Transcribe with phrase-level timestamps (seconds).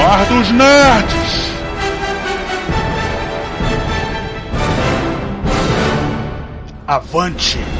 [0.00, 1.50] Bar dos Nerds.
[6.86, 7.79] Avante!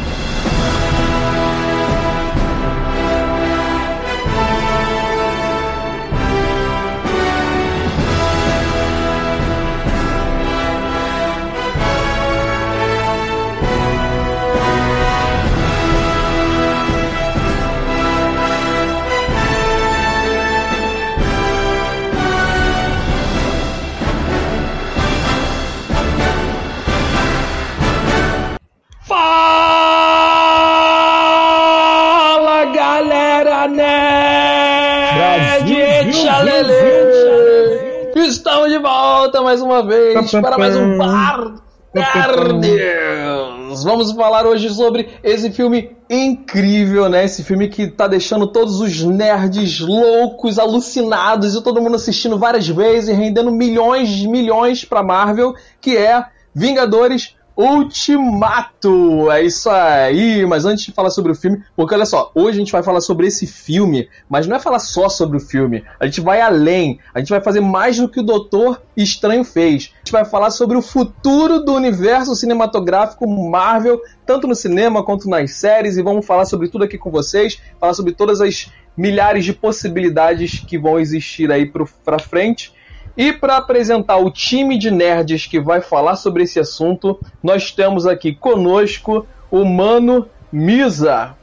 [39.50, 41.54] Mais uma vez para mais um Bar
[41.92, 43.82] Nerds!
[43.82, 47.24] Vamos falar hoje sobre esse filme incrível, né?
[47.24, 52.68] Esse filme que tá deixando todos os nerds loucos, alucinados e todo mundo assistindo várias
[52.68, 59.30] vezes e rendendo milhões de milhões pra Marvel, que é Vingadores Ultimato!
[59.30, 60.46] É isso aí!
[60.46, 63.02] Mas antes de falar sobre o filme, porque olha só, hoje a gente vai falar
[63.02, 65.84] sobre esse filme, mas não é falar só sobre o filme.
[66.00, 69.92] A gente vai além, a gente vai fazer mais do que o Doutor Estranho fez.
[69.94, 75.28] A gente vai falar sobre o futuro do universo cinematográfico Marvel, tanto no cinema quanto
[75.28, 79.44] nas séries, e vamos falar sobre tudo aqui com vocês, falar sobre todas as milhares
[79.44, 82.72] de possibilidades que vão existir aí pro, pra frente.
[83.20, 88.06] E para apresentar o time de nerds que vai falar sobre esse assunto, nós temos
[88.06, 91.34] aqui conosco o Mano Misa.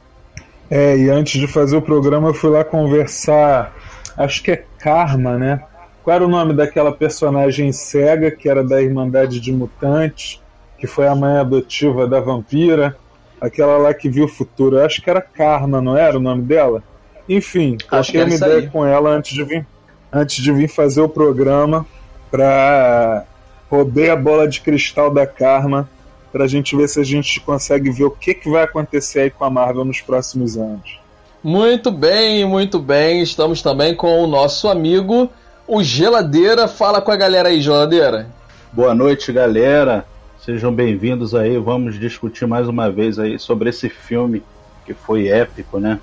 [0.68, 3.72] É, e antes de fazer o programa eu fui lá conversar,
[4.16, 5.62] acho que é Karma, né?
[6.02, 10.42] Qual era o nome daquela personagem cega que era da Irmandade de Mutantes,
[10.80, 12.96] que foi a mãe adotiva da vampira,
[13.40, 14.78] aquela lá que viu o futuro.
[14.78, 16.82] Eu acho que era Karma, não era o nome dela?
[17.28, 18.68] Enfim, Acho que troquei é uma ideia aí.
[18.68, 19.64] com ela antes de vir,
[20.12, 21.86] antes de vir fazer o programa
[22.30, 23.24] pra
[23.70, 25.88] roubei a bola de cristal da Karma
[26.32, 29.44] pra gente ver se a gente consegue ver o que, que vai acontecer aí com
[29.44, 30.98] a Marvel nos próximos anos.
[31.42, 33.22] Muito bem, muito bem.
[33.22, 35.30] Estamos também com o nosso amigo,
[35.66, 36.66] o Geladeira.
[36.66, 38.26] Fala com a galera aí, Geladeira.
[38.72, 40.04] Boa noite, galera.
[40.44, 41.56] Sejam bem-vindos aí.
[41.58, 44.42] Vamos discutir mais uma vez aí sobre esse filme
[44.84, 46.00] que foi épico, né?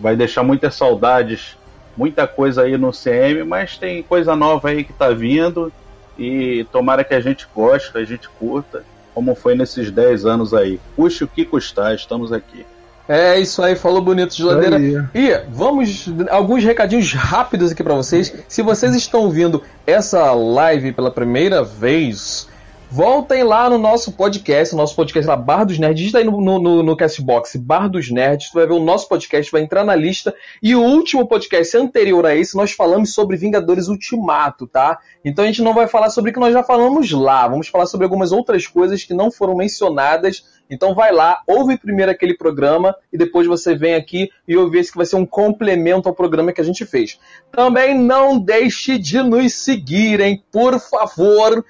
[0.00, 1.56] Vai deixar muitas saudades,
[1.96, 5.72] muita coisa aí no CM, mas tem coisa nova aí que tá vindo
[6.18, 8.84] e tomara que a gente goste, que a gente curta,
[9.14, 10.78] como foi nesses 10 anos aí.
[10.94, 12.66] Custe o que custar, estamos aqui.
[13.08, 15.08] É isso aí, falou bonito, Geladeira.
[15.14, 18.34] E vamos alguns recadinhos rápidos aqui pra vocês.
[18.48, 22.48] Se vocês estão ouvindo essa live pela primeira vez,
[22.90, 25.98] voltem lá no nosso podcast, nosso podcast lá, Bar dos Nerds.
[25.98, 28.50] Digita aí no, no, no Castbox, Bar dos Nerds.
[28.50, 30.34] Tu vai ver o nosso podcast, vai entrar na lista.
[30.62, 34.98] E o último podcast anterior a esse, nós falamos sobre Vingadores Ultimato, tá?
[35.24, 37.46] Então a gente não vai falar sobre o que nós já falamos lá.
[37.48, 40.44] Vamos falar sobre algumas outras coisas que não foram mencionadas.
[40.68, 44.90] Então vai lá, ouve primeiro aquele programa e depois você vem aqui e ouve esse
[44.90, 47.18] que vai ser um complemento ao programa que a gente fez.
[47.52, 51.64] Também não deixe de nos seguirem, por favor.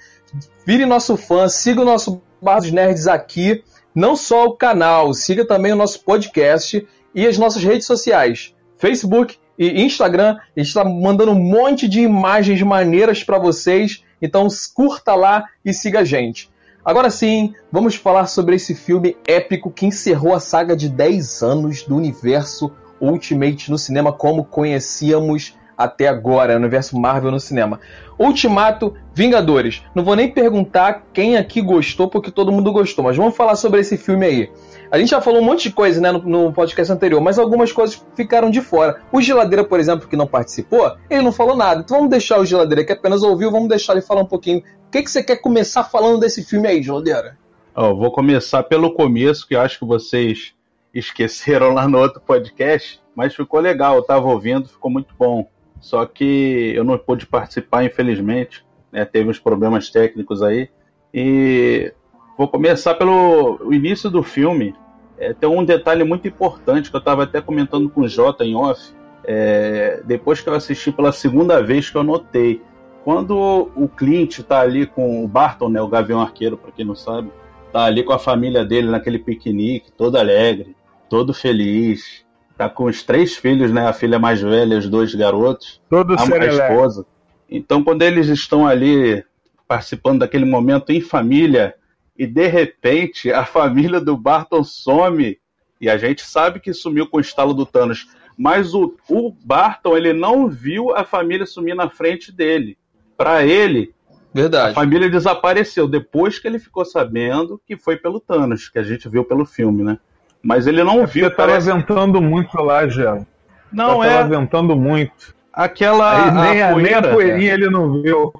[0.66, 3.62] Vire nosso fã, siga o nosso Bar dos Nerds aqui.
[3.94, 6.84] Não só o canal, siga também o nosso podcast
[7.14, 8.52] e as nossas redes sociais.
[8.76, 10.36] Facebook e Instagram.
[10.36, 14.02] A gente está mandando um monte de imagens maneiras para vocês.
[14.20, 16.50] Então curta lá e siga a gente.
[16.84, 21.84] Agora sim, vamos falar sobre esse filme épico que encerrou a saga de 10 anos
[21.84, 27.80] do universo Ultimate no cinema como conhecíamos até agora, o universo Marvel no cinema.
[28.18, 29.82] Ultimato Vingadores.
[29.94, 33.80] Não vou nem perguntar quem aqui gostou, porque todo mundo gostou, mas vamos falar sobre
[33.80, 34.50] esse filme aí.
[34.90, 37.72] A gente já falou um monte de coisa né, no, no podcast anterior, mas algumas
[37.72, 39.00] coisas ficaram de fora.
[39.12, 41.80] O Geladeira, por exemplo, que não participou, ele não falou nada.
[41.80, 44.58] Então vamos deixar o Geladeira que apenas ouviu, vamos deixar ele falar um pouquinho.
[44.58, 47.36] O que, que você quer começar falando desse filme aí, Geladeira?
[47.74, 50.54] Vou começar pelo começo, que eu acho que vocês
[50.94, 55.46] esqueceram lá no outro podcast, mas ficou legal, eu tava ouvindo, ficou muito bom.
[55.86, 60.68] Só que eu não pude participar, infelizmente, né, teve uns problemas técnicos aí.
[61.14, 61.92] E
[62.36, 64.74] vou começar pelo início do filme.
[65.16, 68.56] É, tem um detalhe muito importante que eu estava até comentando com o Jota em
[68.56, 68.92] off.
[69.24, 72.60] é, depois que eu assisti pela segunda vez que eu notei.
[73.04, 76.96] Quando o Clint tá ali com o Barton, né, o Gavião Arqueiro, para quem não
[76.96, 77.30] sabe,
[77.72, 80.74] tá ali com a família dele naquele piquenique, todo alegre,
[81.08, 82.25] todo feliz.
[82.56, 83.86] Tá com os três filhos, né?
[83.86, 87.06] A filha mais velha, os dois garotos, Todo a, a esposa.
[87.50, 89.22] Então, quando eles estão ali
[89.68, 91.74] participando daquele momento em família,
[92.18, 95.38] e de repente a família do Barton some,
[95.80, 98.08] e a gente sabe que sumiu com o estalo do Thanos,
[98.38, 102.76] Mas o, o Barton, ele não viu a família sumir na frente dele.
[103.16, 103.94] Para ele,
[104.32, 104.72] Verdade.
[104.72, 109.08] a família desapareceu depois que ele ficou sabendo que foi pelo Thanos, que a gente
[109.08, 109.98] viu pelo filme, né?
[110.46, 111.24] Mas ele não É viu.
[111.24, 111.72] porque tava Parece...
[111.72, 113.26] ventando muito lá, Gelo.
[113.72, 115.34] Não tava é ventando muito.
[115.52, 117.10] aquela Aí nem, a a, nem poeira.
[117.10, 118.32] a poeirinha ele não viu.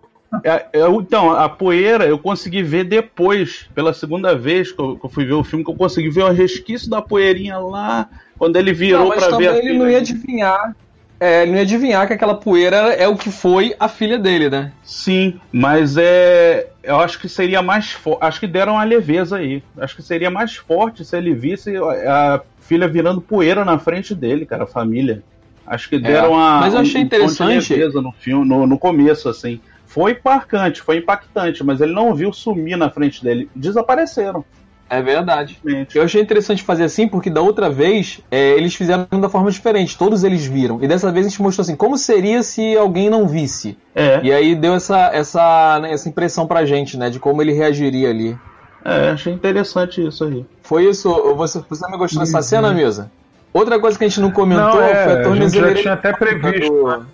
[0.45, 5.07] É, é, então, a poeira eu consegui ver depois, pela segunda vez que eu, que
[5.07, 8.57] eu fui ver o filme, que eu consegui ver o resquício da poeirinha lá, quando
[8.57, 10.77] ele virou pra ver ele não ia adivinhar.
[11.19, 14.51] É, ele não ia adivinhar que aquela poeira é o que foi a filha dele,
[14.51, 14.73] né?
[14.83, 16.69] Sim, mas é.
[16.83, 18.19] Eu acho que seria mais forte.
[18.23, 19.63] Acho que deram uma leveza aí.
[19.79, 24.45] Acho que seria mais forte se ele visse a filha virando poeira na frente dele,
[24.45, 25.23] cara, a família.
[25.67, 26.59] Acho que deram uma.
[26.59, 26.61] É.
[26.61, 29.61] mas eu achei um de interessante- leveza no filme, no, no começo, assim.
[29.87, 33.49] Foi marcante, foi impactante, mas ele não viu sumir na frente dele.
[33.57, 34.45] Desapareceram.
[34.89, 35.59] É verdade.
[35.95, 39.99] Eu achei interessante fazer assim, porque da outra vez é, eles fizeram da forma diferente,
[39.99, 40.79] todos eles viram.
[40.83, 43.77] E dessa vez a gente mostrou assim, como seria se alguém não visse.
[43.95, 47.53] É, E aí deu essa, essa, né, essa impressão pra gente, né, de como ele
[47.53, 48.39] reagiria ali.
[48.85, 50.47] é, achei interessante isso aí.
[50.63, 53.11] Foi isso, você, você me gostou dessa cena, mesa?
[53.53, 55.81] Outra coisa que a gente não comentou Não, é, foi a a gente já tornozeleira
[55.81, 56.71] tinha até previsto.
[56.71, 57.07] do-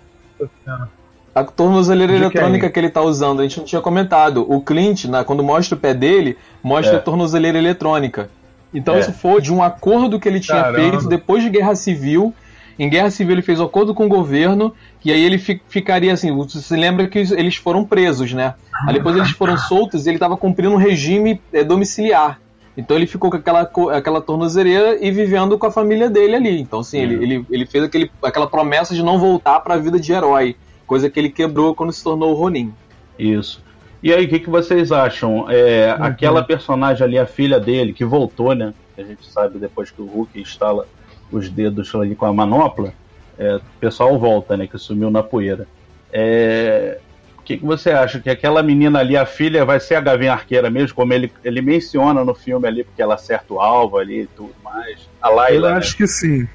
[1.35, 4.45] A tornozeleira eletrônica que ele tá usando, a gente não tinha comentado.
[4.47, 6.97] O Clint, na- quando mostra o pé dele, mostra É.
[6.97, 8.29] a tornozeleira eletrônica.
[8.73, 8.99] Então É.
[8.99, 10.79] isso foi de um acordo que ele tinha Caramba.
[10.79, 12.33] feito depois de Guerra Civil.
[12.77, 14.73] Em Guerra Civil ele fez um acordo com o governo
[15.05, 16.35] e aí ele fi- ficaria assim.
[16.35, 18.53] Você se lembra que eles foram presos, né?
[18.87, 22.39] Aí depois eles foram soltos e ele estava cumprindo um regime eh, domiciliar.
[22.75, 26.59] Então ele ficou com aquela, aquela tornozeleira e vivendo com a família dele ali.
[26.61, 29.99] Então, assim, ele, ele, ele fez aquele, aquela promessa de não voltar para a vida
[29.99, 30.55] de herói.
[30.87, 32.73] Coisa que ele quebrou quando se tornou o Ronin.
[33.17, 33.63] Isso.
[34.01, 35.49] E aí, o que, que vocês acham?
[35.49, 38.73] É, Aquela personagem ali, a filha dele, que voltou, né?
[38.95, 40.85] Que a gente sabe depois que o Hulk instala
[41.31, 42.93] os dedos ali com a manopla,
[43.39, 44.67] é, o pessoal volta, né?
[44.67, 45.65] Que sumiu na poeira.
[46.11, 46.99] É,
[47.39, 48.19] O que, que você acha?
[48.19, 51.61] Que aquela menina ali, a filha, vai ser a Gavinha Arqueira mesmo, como ele, ele
[51.61, 55.09] menciona no filme ali, porque ela acerta o alvo ali e tudo mais.
[55.21, 55.77] A Eu Layla, né?
[55.77, 56.47] acho que sim.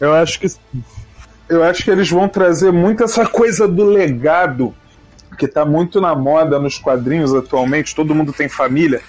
[0.00, 0.60] Eu acho que sim.
[1.48, 4.74] Eu acho que eles vão trazer muito essa coisa do legado
[5.38, 7.94] que tá muito na moda nos quadrinhos atualmente.
[7.94, 9.00] Todo mundo tem família.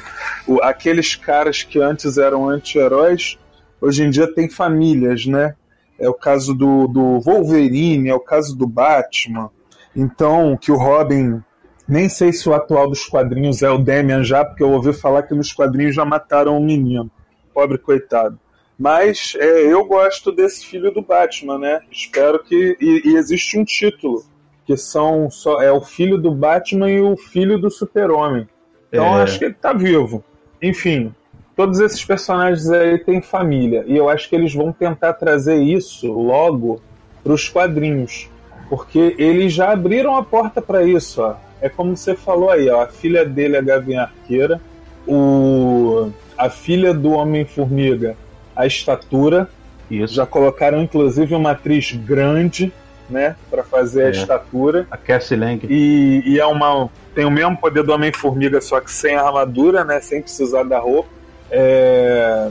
[0.48, 3.38] O- aqueles caras que antes eram anti-heróis,
[3.82, 5.56] hoje em dia têm famílias, né?
[5.98, 9.50] É o caso do, do Wolverine, é o caso do Batman.
[9.96, 11.42] Então, que o Robin.
[11.88, 15.24] Nem sei se o atual dos quadrinhos é o Damian já, porque eu ouvi falar
[15.24, 17.10] que nos quadrinhos já mataram um menino.
[17.52, 18.40] Pobre coitado.
[18.80, 21.81] Mas é, eu gosto desse filho do Batman, né?
[21.92, 22.78] Espero que.
[22.80, 24.24] E, e existe um título,
[24.66, 25.62] que são só.
[25.62, 28.48] É o filho do Batman e o filho do Super-Homem.
[28.88, 29.10] Então É.
[29.10, 30.24] eu acho que ele tá vivo.
[30.62, 31.14] Enfim,
[31.58, 33.84] todos esses personagens aí têm família.
[33.86, 36.81] E eu acho que eles vão tentar trazer isso logo
[37.22, 38.30] para os quadrinhos.
[38.70, 41.36] Porque eles já abriram a porta para isso, ó.
[41.60, 42.84] É como você falou aí, ó.
[42.84, 44.62] A filha dele é a Gavinha Arqueira.
[45.06, 46.12] O...
[46.38, 48.16] A filha do Homem-Formiga,
[48.60, 49.50] a estatura.
[49.90, 50.14] Isso.
[50.14, 52.72] Já colocaram, inclusive, uma atriz grande,
[53.10, 53.36] né?
[53.50, 54.12] para fazer a É.
[54.12, 54.86] estatura.
[54.92, 55.66] A Cassie Lang.
[55.68, 56.90] E, e é uma.
[57.16, 60.00] Tem o mesmo poder do Homem-Formiga, só que sem armadura, né?
[60.00, 61.10] Sem precisar da roupa.
[61.50, 62.50] É,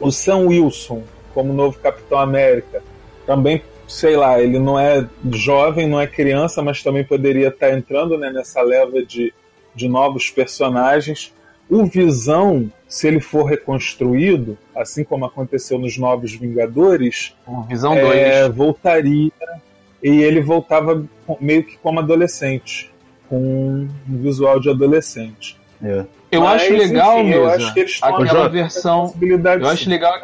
[0.00, 1.02] O Sam Wilson,
[1.32, 2.82] como novo Capitão América,
[3.26, 8.18] também, sei lá, ele não é jovem, não é criança, mas também poderia estar entrando
[8.18, 9.32] né, nessa leva de,
[9.74, 11.32] de novos personagens.
[11.68, 17.34] O Visão, se ele for reconstruído, assim como aconteceu nos Novos Vingadores,
[17.68, 18.56] Visão é, 2.
[18.56, 19.32] voltaria
[20.02, 21.02] e ele voltava
[21.40, 22.92] meio que como adolescente,
[23.28, 25.58] com um visual de adolescente.
[25.82, 26.04] É.
[26.30, 29.14] eu Mas, acho legal, enfim, eu Mesa, acho que eles estão aquela versão.
[29.20, 30.22] Eu acho legal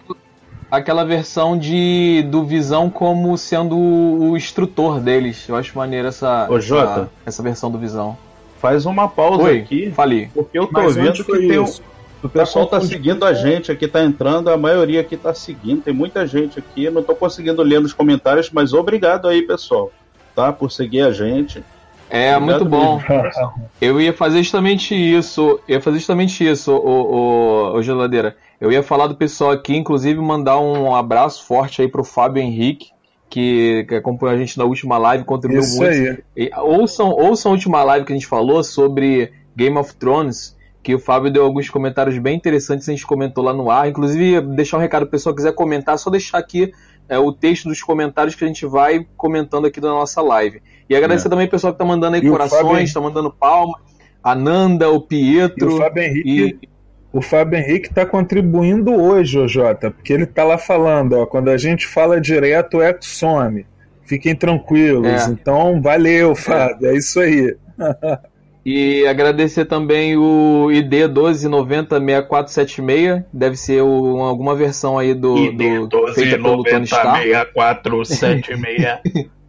[0.70, 5.48] aquela versão de do Visão como sendo o instrutor deles.
[5.48, 7.10] Eu acho maneiro essa, Ô, essa, Jota.
[7.26, 8.16] essa versão do Visão.
[8.60, 10.28] Faz uma pausa Oi, aqui, falei.
[10.34, 11.82] porque eu tô Mas vendo que tem um, isso?
[12.22, 15.94] O pessoal tá seguindo a gente aqui, tá entrando, a maioria aqui tá seguindo, tem
[15.94, 19.90] muita gente aqui, não tô conseguindo ler nos comentários, mas obrigado aí, pessoal,
[20.36, 20.52] tá?
[20.52, 21.64] Por seguir a gente.
[22.10, 23.00] É, Obrigado muito bom.
[23.80, 25.60] Eu ia fazer justamente isso.
[25.66, 28.36] Eu ia fazer justamente isso, o, o, o Geladeira.
[28.60, 32.90] Eu ia falar do pessoal aqui, inclusive mandar um abraço forte aí pro Fábio Henrique,
[33.30, 35.90] que, que acompanhou a gente na última live, contribuiu Isso muito.
[35.92, 36.18] aí.
[36.36, 40.94] E ouçam, ouçam a última live que a gente falou sobre Game of Thrones, que
[40.94, 43.88] o Fábio deu alguns comentários bem interessantes, a gente comentou lá no ar.
[43.88, 46.72] Inclusive, deixar um recado, o pessoal quiser comentar, só deixar aqui
[47.08, 50.60] é, o texto dos comentários que a gente vai comentando aqui da nossa live.
[50.88, 51.30] E agradecer É.
[51.30, 53.80] também o pessoal que tá mandando aí E corações, Fábio- tá mandando palmas.
[54.22, 56.68] A Nanda, o E Pietro o Fábio Henrique, e
[57.12, 61.48] O Fábio Henrique está contribuindo hoje, ô Jota, porque ele está lá falando, ó, quando
[61.48, 63.66] a gente fala direto, o Eco some.
[64.04, 65.06] Fiquem tranquilos.
[65.06, 65.30] É.
[65.30, 66.88] Então, valeu, Fábio.
[66.88, 67.56] É, é isso aí.
[68.64, 76.12] E agradecer também o ID 12906476, deve ser o, alguma versão aí do, ID do
[76.12, 77.22] feita pelo Tony Stark.
[77.22, 79.30] 6476.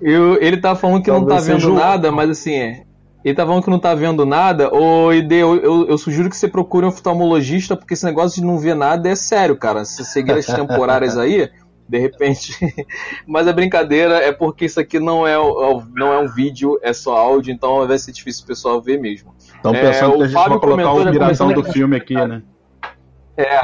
[0.00, 2.84] Eu, ele tá falando que Talvez não tá vendo nada, mas assim, é,
[3.24, 4.74] ele tá falando que não tá vendo nada.
[4.74, 8.46] Ô, ID, eu, eu, eu, sugiro que você procure um oftalmologista, porque esse negócio de
[8.46, 9.84] não ver nada é sério, cara.
[9.84, 11.48] Se seguir as temporárias aí,
[11.88, 12.56] de repente.
[13.26, 15.36] Mas a brincadeira é porque isso aqui não é,
[15.94, 19.34] não é um vídeo, é só áudio, então vai ser difícil o pessoal ver mesmo.
[19.38, 22.42] Estão pensando é, que a gente vai colocar o miração do filme aqui, né?
[23.36, 23.60] É.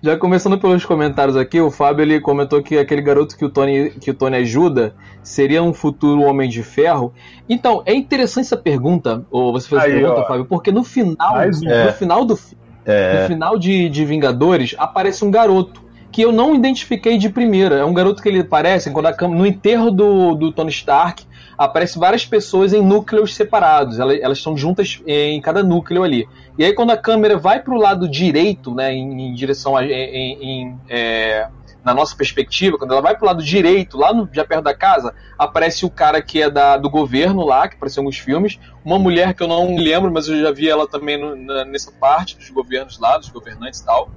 [0.00, 3.90] Já começando pelos comentários aqui, o Fábio ele comentou que aquele garoto que o Tony,
[3.90, 7.12] que o Tony ajuda seria um futuro Homem de Ferro.
[7.48, 10.26] Então, é interessante essa pergunta, ou você fez essa pergunta, ó.
[10.26, 11.84] Fábio, porque no final, no, é.
[11.86, 12.38] no final do
[12.84, 13.20] é.
[13.22, 17.76] no final de, de Vingadores aparece um garoto que eu não identifiquei de primeira.
[17.76, 21.24] É um garoto que ele aparece quando a, no enterro do, do Tony Stark
[21.58, 23.98] aparece várias pessoas em núcleos separados.
[23.98, 26.28] Elas, elas estão juntas em cada núcleo ali.
[26.56, 29.84] E aí quando a câmera vai para o lado direito, né, em, em direção a,
[29.84, 31.48] em, em é,
[31.84, 34.74] na nossa perspectiva, quando ela vai para o lado direito, lá no, já perto da
[34.74, 38.98] casa, aparece o cara que é da, do governo lá, que apareceu alguns filmes, uma
[38.98, 42.36] mulher que eu não lembro, mas eu já vi ela também no, na, nessa parte
[42.36, 44.10] dos governos lá, dos governantes e tal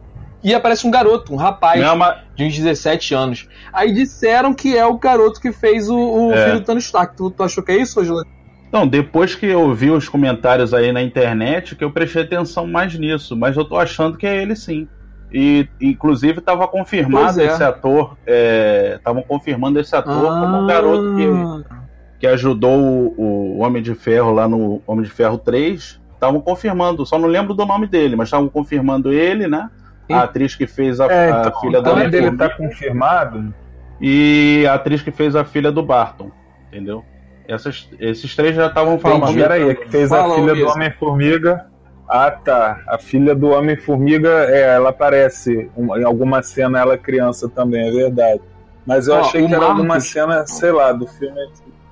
[0.44, 2.18] e aparece um garoto, um rapaz Não, mas...
[2.36, 3.48] de uns 17 anos.
[3.72, 6.46] Aí disseram que é o garoto que fez o, o é.
[6.46, 7.16] filho do Tony Stark.
[7.16, 8.24] Tu, tu achou que é isso, Angela?
[8.72, 12.98] Não, depois que eu vi os comentários aí na internet, que eu prestei atenção mais
[12.98, 14.88] nisso, mas eu tô achando que é ele sim.
[15.34, 17.46] E inclusive estava confirmado é.
[17.46, 20.42] esse ator, estavam é, confirmando esse ator ah.
[20.42, 25.12] como um garoto que, que ajudou o, o, Homem de Ferro lá no Homem de
[25.12, 26.02] Ferro 3.
[26.14, 29.70] Estavam confirmando, só não lembro do nome dele, mas estavam confirmando ele, né?
[30.14, 31.92] A atriz que fez a, é, então, a filha do.
[31.92, 33.54] O dele tá confirmado.
[34.00, 36.32] E a atriz que fez a filha do Barton,
[36.68, 37.06] entendeu?
[37.48, 39.22] Essas, esses três já estavam falando.
[39.22, 41.66] Mas peraí, que fez Fala, a filha do Homem-Formiga.
[42.08, 42.82] Ah, tá.
[42.88, 47.92] A filha do Homem-Formiga, é, ela aparece em alguma cena, ela é criança também, é
[47.92, 48.42] verdade.
[48.86, 49.64] Mas eu achei que Marcos...
[49.64, 51.40] era alguma cena, sei lá, do filme.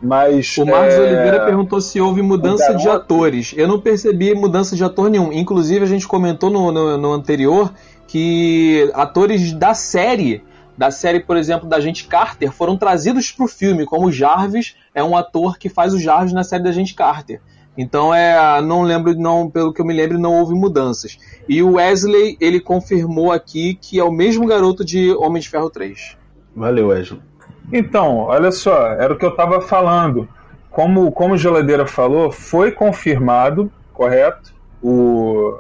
[0.02, 1.00] Mas, o Marcos é...
[1.00, 3.54] Oliveira perguntou se houve mudança de atores.
[3.56, 5.32] Eu não percebi mudança de ator nenhum.
[5.34, 7.74] Inclusive, a gente comentou no, no, no anterior
[8.08, 10.42] que atores da série,
[10.78, 14.76] da série, por exemplo, da gente Carter, foram trazidos para o filme, como o Jarvis
[14.96, 17.42] é um ator que faz o Jarvis na série da gente Carter.
[17.78, 21.18] Então é, não lembro, não, pelo que eu me lembro, não houve mudanças.
[21.48, 25.70] E o Wesley, ele confirmou aqui que é o mesmo garoto de Homem de Ferro
[25.70, 26.18] 3.
[26.56, 27.22] Valeu, Wesley.
[27.72, 30.28] Então, olha só, era o que eu estava falando.
[30.70, 34.54] Como, como Geladeira falou, foi confirmado, correto?
[34.82, 35.58] O,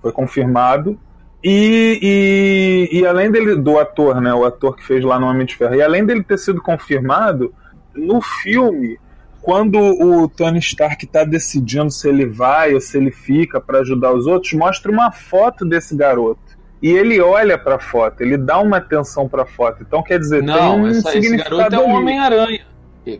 [0.00, 0.98] foi confirmado
[1.42, 5.44] e, e, e, além dele, do ator, né, o ator que fez lá no Homem
[5.44, 7.52] de Ferro, e além dele ter sido confirmado,
[7.94, 8.96] no filme,
[9.40, 14.12] quando o Tony Stark está decidindo se ele vai ou se ele fica para ajudar
[14.12, 16.40] os outros, mostra uma foto desse garoto.
[16.82, 19.84] E ele olha para a foto, ele dá uma atenção para a foto.
[19.86, 22.66] Então quer dizer, não, tem um essa, esse garoto é o Homem-Aranha.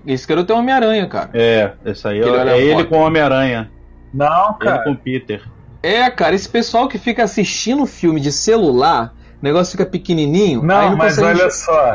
[0.06, 1.30] Esse garoto é o Homem-Aranha, cara.
[1.32, 3.70] É, esse aí é, é ele com o Homem-Aranha.
[4.12, 4.76] Não, cara.
[4.76, 5.42] Ele com o Peter.
[5.80, 10.62] É, cara, esse pessoal que fica assistindo filme de celular, o negócio fica pequenininho.
[10.62, 11.92] Não, não mas olha só.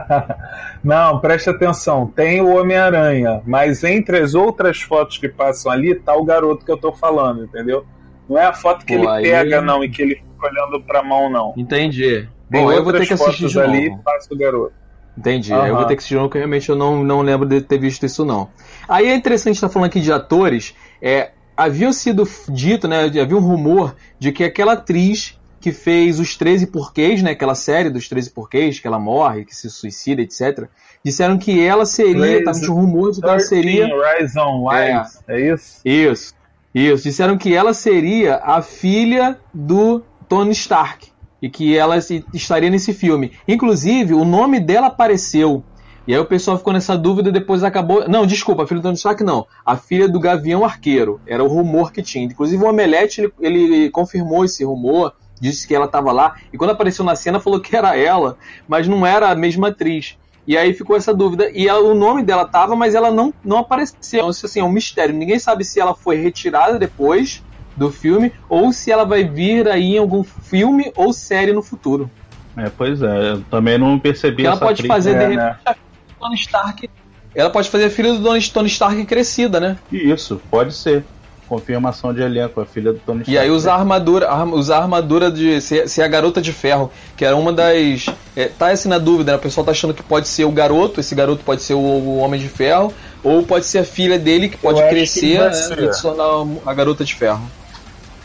[0.84, 2.06] não, preste atenção.
[2.06, 6.72] Tem o Homem-Aranha, mas entre as outras fotos que passam ali tá o garoto que
[6.72, 7.86] eu tô falando, entendeu?
[8.28, 9.22] Não é a foto que Pô, ele aí...
[9.22, 11.54] pega, não, e que ele fica olhando pra mão, não.
[11.56, 12.28] Entendi.
[12.50, 14.72] Bom, eu vou ter que assistir de ali e passa o garoto.
[15.16, 15.52] Entendi.
[15.52, 15.66] Uhum.
[15.66, 17.78] Eu vou ter que assistir de novo, porque realmente eu não, não lembro de ter
[17.78, 18.48] visto isso, não.
[18.88, 20.74] Aí é interessante estar falando aqui de atores.
[21.00, 26.36] É, havia sido dito, né, havia um rumor de que aquela atriz que fez os
[26.36, 30.68] 13 porquês, né, aquela série dos 13 porquês, que ela morre, que se suicida, etc.
[31.02, 35.40] Disseram que ela seria, tava de rumor de que ela seria Rise on é, é
[35.40, 35.80] isso?
[35.82, 36.34] Isso.
[36.74, 41.08] Isso, disseram que ela seria a filha do Tony Stark
[41.40, 41.96] e que ela
[42.32, 43.32] estaria nesse filme.
[43.46, 45.62] Inclusive, o nome dela apareceu
[46.06, 48.06] e aí o pessoal ficou nessa dúvida e depois acabou.
[48.06, 49.46] Não, desculpa, a filha do Tony Stark não.
[49.64, 51.18] A filha do Gavião Arqueiro.
[51.26, 52.24] Era o rumor que tinha.
[52.24, 56.36] Inclusive o Omelete ele, ele confirmou esse rumor, disse que ela estava lá.
[56.52, 58.36] E quando apareceu na cena falou que era ela,
[58.68, 60.18] mas não era a mesma atriz.
[60.46, 61.50] E aí ficou essa dúvida.
[61.52, 64.20] E ela, o nome dela tava, mas ela não, não apareceu.
[64.20, 65.14] Então, isso assim, é um mistério.
[65.14, 67.42] Ninguém sabe se ela foi retirada depois
[67.76, 72.10] do filme ou se ela vai vir aí em algum filme ou série no futuro.
[72.56, 75.76] É, pois é, eu também não percebi ela pode fazer é, de repente né?
[76.20, 76.90] Tony Stark.
[77.34, 78.22] Ela pode fazer a filha do
[78.52, 79.76] Tony Stark crescida, né?
[79.90, 81.04] Isso, pode ser.
[81.54, 83.32] Confirmação de elenco, a filha do Tony Stark.
[83.32, 87.36] E aí usar armadura, usar armadura de ser, ser, a garota de ferro, que era
[87.36, 88.06] uma das.
[88.34, 89.38] É, tá assim na dúvida, né?
[89.38, 92.18] O pessoal tá achando que pode ser o garoto, esse garoto pode ser o, o
[92.18, 92.92] Homem de Ferro,
[93.22, 96.74] ou pode ser a filha dele que pode crescer que né, e se tornar a
[96.74, 97.48] garota de ferro.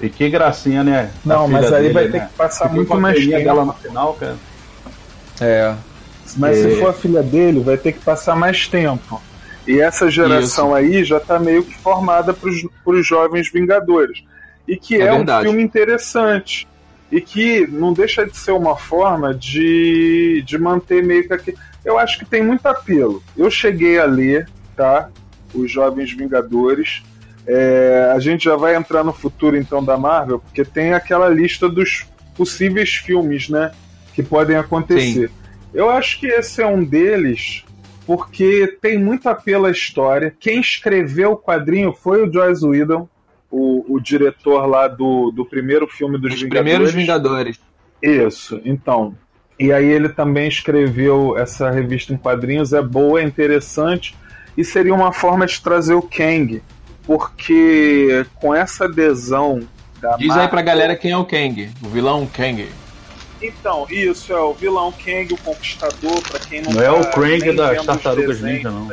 [0.01, 1.12] E que gracinha, né?
[1.24, 2.27] Não, mas aí dele, vai ter né?
[2.31, 3.43] que passar muito mais tempo.
[3.43, 4.38] dela no final, cara.
[5.41, 5.75] É.
[6.38, 9.21] Mas se for a filha dele, vai ter que passar mais tempo.
[9.70, 10.76] E essa geração Isso.
[10.76, 14.24] aí já está meio que formada para os jovens Vingadores.
[14.68, 16.68] E que é, é um filme interessante.
[17.12, 21.56] E que não deixa de ser uma forma de, de manter meio que aqui.
[21.86, 23.22] Eu acho que tem muito apelo.
[23.38, 25.12] Eu cheguei a ler, tá?
[25.54, 27.04] Os Jovens Vingadores.
[27.46, 31.70] É, a gente já vai entrar no futuro então da Marvel, porque tem aquela lista
[31.70, 33.72] dos possíveis filmes, né?
[34.16, 35.28] Que podem acontecer.
[35.28, 35.34] Sim.
[35.72, 37.64] Eu acho que esse é um deles,
[38.10, 40.36] porque tem muito apelo à história.
[40.39, 43.08] Quem escreveu o quadrinho foi o Joyce Whedon,
[43.51, 46.72] o, o diretor lá do, do primeiro filme dos Os Vingadores.
[46.72, 47.60] primeiros Vingadores.
[48.01, 49.16] Isso, então.
[49.60, 54.16] E aí ele também escreveu essa revista em quadrinhos, é boa, é interessante,
[54.58, 56.63] e seria uma forma de trazer o Kang,
[57.04, 59.60] porque com essa adesão
[60.01, 62.68] da Diz Marvel, aí pra galera quem é o Kang, o vilão Kang.
[63.41, 67.12] Então, isso é o vilão Kang, o Conquistador, para quem não Não tá é o
[67.12, 68.89] Krang das Tartarugas Ninja, não.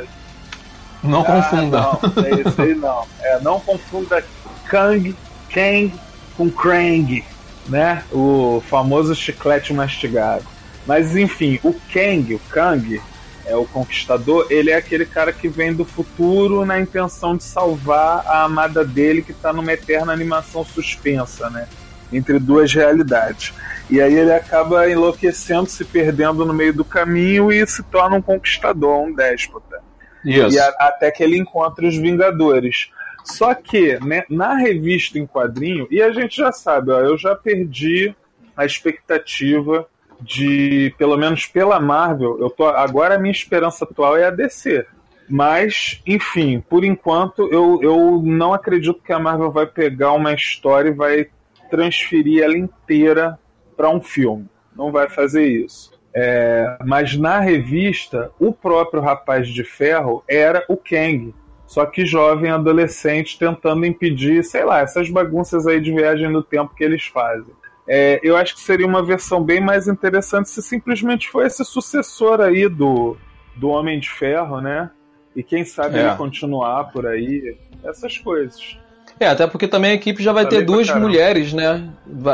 [1.03, 1.81] Não ah, confunda.
[1.81, 3.07] Não, é isso aí não.
[3.21, 4.25] É, não confunda
[4.67, 5.15] Kang,
[5.53, 5.93] Kang
[6.37, 7.25] com Krang,
[7.69, 8.05] né?
[8.13, 10.45] O famoso chiclete mastigado.
[10.87, 13.01] Mas enfim, o Kang, o Kang,
[13.45, 18.25] é o conquistador, ele é aquele cara que vem do futuro na intenção de salvar
[18.27, 21.69] a amada dele que está numa eterna animação suspensa, né?
[22.13, 23.53] Entre duas realidades.
[23.91, 28.23] E aí ele acaba enlouquecendo, se perdendo no meio do caminho e se torna um
[28.23, 29.81] conquistador, um déspota.
[30.25, 30.57] Isso.
[30.57, 32.91] E a, até que ele encontra os Vingadores.
[33.25, 37.35] Só que né, na revista em quadrinho, e a gente já sabe, ó, eu já
[37.35, 38.15] perdi
[38.57, 39.87] a expectativa
[40.21, 44.87] de, pelo menos pela Marvel, eu tô, agora a minha esperança atual é a DC.
[45.29, 50.91] Mas, enfim, por enquanto eu, eu não acredito que a Marvel vai pegar uma história
[50.91, 51.29] e vai
[51.69, 53.39] transferir ela inteira
[53.77, 54.49] para um filme.
[54.75, 55.91] Não vai fazer isso.
[56.15, 61.35] É, mas na revista, o próprio Rapaz de Ferro era o Kang.
[61.67, 66.75] Só que jovem adolescente tentando impedir, sei lá, essas bagunças aí de viagem no tempo
[66.75, 67.53] que eles fazem.
[67.89, 72.41] É, eu acho que seria uma versão bem mais interessante se simplesmente for esse sucessor
[72.41, 73.17] aí do,
[73.55, 74.91] do Homem de Ferro, né?
[75.35, 76.07] E quem sabe é.
[76.07, 78.79] ele continuar por aí, essas coisas.
[79.19, 81.89] É, até porque também a equipe já vai tá ter duas mulheres, né?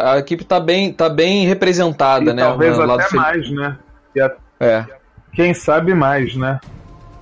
[0.04, 2.42] A equipe tá bem, tá bem representada, e né?
[2.42, 3.78] Talvez até mais, né?
[4.18, 4.32] A...
[4.58, 4.86] É.
[5.32, 6.60] Quem sabe mais, né?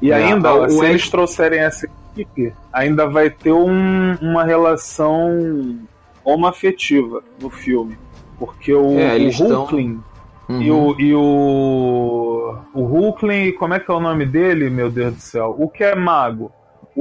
[0.00, 5.78] E é, ainda, se o eles trouxerem essa equipe, ainda vai ter um, uma relação
[6.24, 7.98] homoafetiva no filme.
[8.38, 10.02] Porque o, é, o Hulkling
[10.48, 10.62] uhum.
[10.62, 12.56] e, o, e o.
[12.72, 15.54] O Hulkling, como é que é o nome dele, meu Deus do céu?
[15.58, 16.50] O que é mago?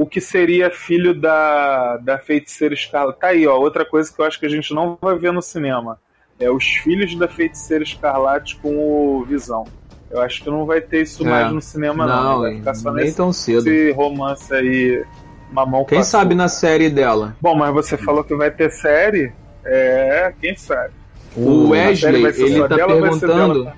[0.00, 3.20] O que seria filho da, da feiticeira Escarlate.
[3.20, 5.42] Tá aí, ó, outra coisa que eu acho que a gente não vai ver no
[5.42, 5.98] cinema.
[6.38, 9.66] É os filhos da feiticeira Escarlate com o Visão.
[10.10, 11.30] Eu acho que não vai ter isso é.
[11.30, 12.22] mais no cinema, não.
[12.24, 12.40] não.
[12.40, 13.58] Vai ficar só nem nesse, tão cedo.
[13.58, 15.04] esse romance aí,
[15.52, 17.36] mamão Quem sabe na série dela?
[17.38, 19.34] Bom, mas você falou que vai ter série?
[19.66, 20.94] É, quem sabe?
[21.36, 23.70] O Wesley, ele tá perguntando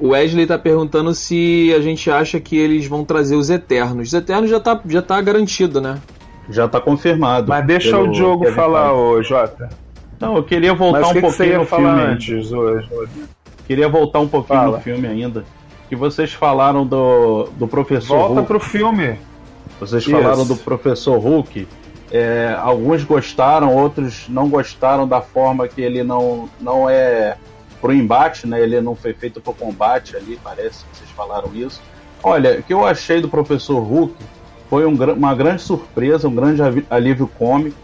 [0.00, 4.08] o Wesley tá perguntando se a gente acha que eles vão trazer os Eternos.
[4.08, 5.98] Os Eternos já tá, já tá garantido, né?
[6.48, 7.48] Já tá confirmado.
[7.48, 9.68] Mas deixa o Diogo Kevin falar, ô Jota.
[10.18, 11.88] Não, eu queria voltar Mas um que pouquinho que no filme.
[12.02, 12.88] antes hoje.
[13.66, 14.76] Queria voltar um pouquinho Fala.
[14.78, 15.44] no filme ainda.
[15.88, 18.46] Que vocês falaram do, do professor Volta Hulk.
[18.46, 19.18] pro filme.
[19.78, 20.10] Vocês Isso.
[20.10, 21.66] falaram do professor Hulk.
[22.12, 27.36] É, alguns gostaram, outros não gostaram da forma que ele não, não é
[27.80, 28.60] pro embate, né?
[28.60, 31.80] Ele não foi feito pro combate ali, parece que vocês falaram isso.
[32.22, 34.14] Olha, o que eu achei do Professor Hulk
[34.68, 37.76] foi um, uma grande surpresa, um grande alívio cômico.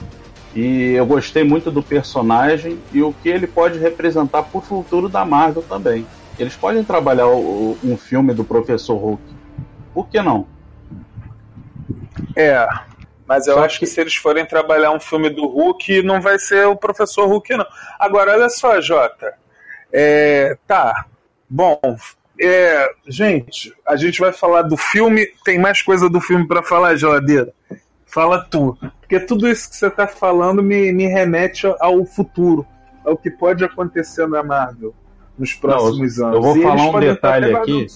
[0.55, 5.09] E eu gostei muito do personagem e o que ele pode representar para o futuro
[5.09, 6.07] da Marvel também.
[6.39, 9.23] Eles podem trabalhar o, um filme do Professor Hulk.
[9.93, 10.47] Por que não?
[12.35, 12.67] É,
[13.27, 13.85] mas eu só acho que...
[13.85, 17.57] que se eles forem trabalhar um filme do Hulk, não vai ser o Professor Hulk,
[17.57, 17.67] não.
[17.99, 19.35] Agora, olha só, Jota.
[19.93, 21.07] É, tá.
[21.49, 21.79] Bom,
[22.41, 25.27] é, gente, a gente vai falar do filme.
[25.45, 27.53] Tem mais coisa do filme para falar, geladeira?
[28.05, 28.77] Fala tu.
[29.01, 32.67] Porque tudo isso que você tá falando me, me remete ao futuro,
[33.05, 34.95] ao que pode acontecer na Marvel
[35.39, 36.37] nos próximos Não, anos.
[36.37, 37.87] Eu vou e falar um detalhe aqui.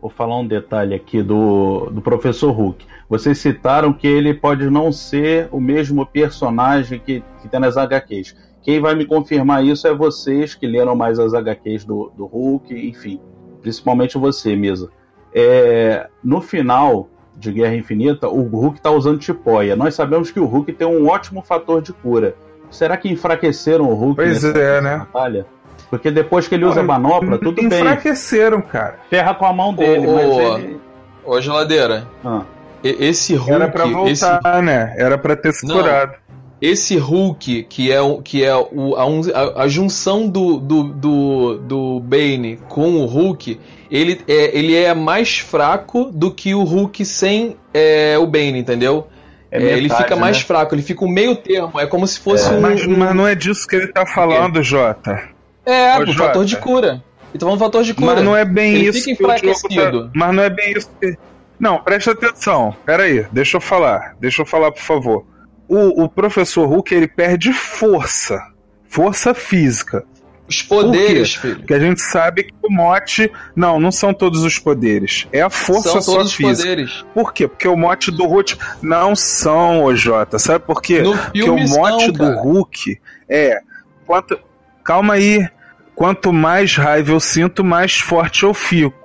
[0.00, 2.86] vou falar um detalhe aqui do, do professor Hulk.
[3.08, 8.36] Vocês citaram que ele pode não ser o mesmo personagem que, que tem nas HQs.
[8.62, 12.74] Quem vai me confirmar isso é vocês que leram mais as HQs do, do Hulk,
[12.88, 13.20] enfim.
[13.62, 14.90] Principalmente você, Misa.
[15.34, 19.74] É, no final de Guerra Infinita, o Hulk está usando tipóia.
[19.76, 22.34] Nós sabemos que o Hulk tem um ótimo fator de cura.
[22.70, 24.98] Será que enfraqueceram o Hulk pois nessa é, né?
[24.98, 25.46] batalha?
[25.88, 27.80] Porque depois que ele usa a manopla, tudo bem.
[27.80, 28.98] Enfraqueceram, cara.
[29.08, 30.80] Ferra com a mão dele, Ô, mas ô, ele...
[31.24, 32.42] Ô, geladeira, Ah,
[32.84, 33.52] e- esse Hulk.
[33.52, 34.94] Era pra voltar, esse, né?
[34.96, 35.76] Era pra ter se Não.
[35.76, 36.12] curado.
[36.60, 42.58] Esse Hulk, que é, que é o, a, a- junção do, do, do, do Bane
[42.68, 43.58] com o Hulk,
[43.90, 49.06] ele é, ele é mais fraco do que o Hulk sem é, o Bane, entendeu?
[49.50, 50.44] é É, ele metade, fica mais né?
[50.44, 51.80] fraco, ele fica um meio termo.
[51.80, 52.60] É como se fosse um.
[52.60, 55.20] Mas, um- mas não é disso que ele tá falando, Jota.
[55.66, 56.18] É, Ô, o Jota.
[56.28, 57.02] fator de cura.
[57.32, 58.14] Ele tá falando fator de cura.
[58.16, 60.04] Mas não é bem Ele isso fica Diogo enfraquecido.
[60.04, 60.10] Tá...
[60.14, 61.16] Mas não é bem isso que...
[61.58, 62.74] Não, presta atenção.
[62.86, 64.14] Pera aí, deixa eu falar.
[64.20, 65.24] Deixa eu falar, por favor.
[65.72, 68.40] O, o professor Hulk, ele perde força.
[68.88, 70.04] Força física.
[70.48, 71.58] Os poderes, filho.
[71.58, 73.30] Porque a gente sabe que o mote...
[73.54, 75.28] Não, não são todos os poderes.
[75.32, 76.58] É a força São só todos os física.
[76.58, 77.04] poderes.
[77.14, 77.46] Por quê?
[77.46, 80.40] Porque o mote do Hulk não são, Jota.
[80.40, 81.02] Sabe por quê?
[81.02, 82.24] No Porque o mote do.
[82.40, 83.60] Hulk é.
[84.04, 84.40] Quanto,
[84.82, 85.48] calma aí.
[85.94, 88.99] Quanto mais raiva eu sinto, mais forte eu fico.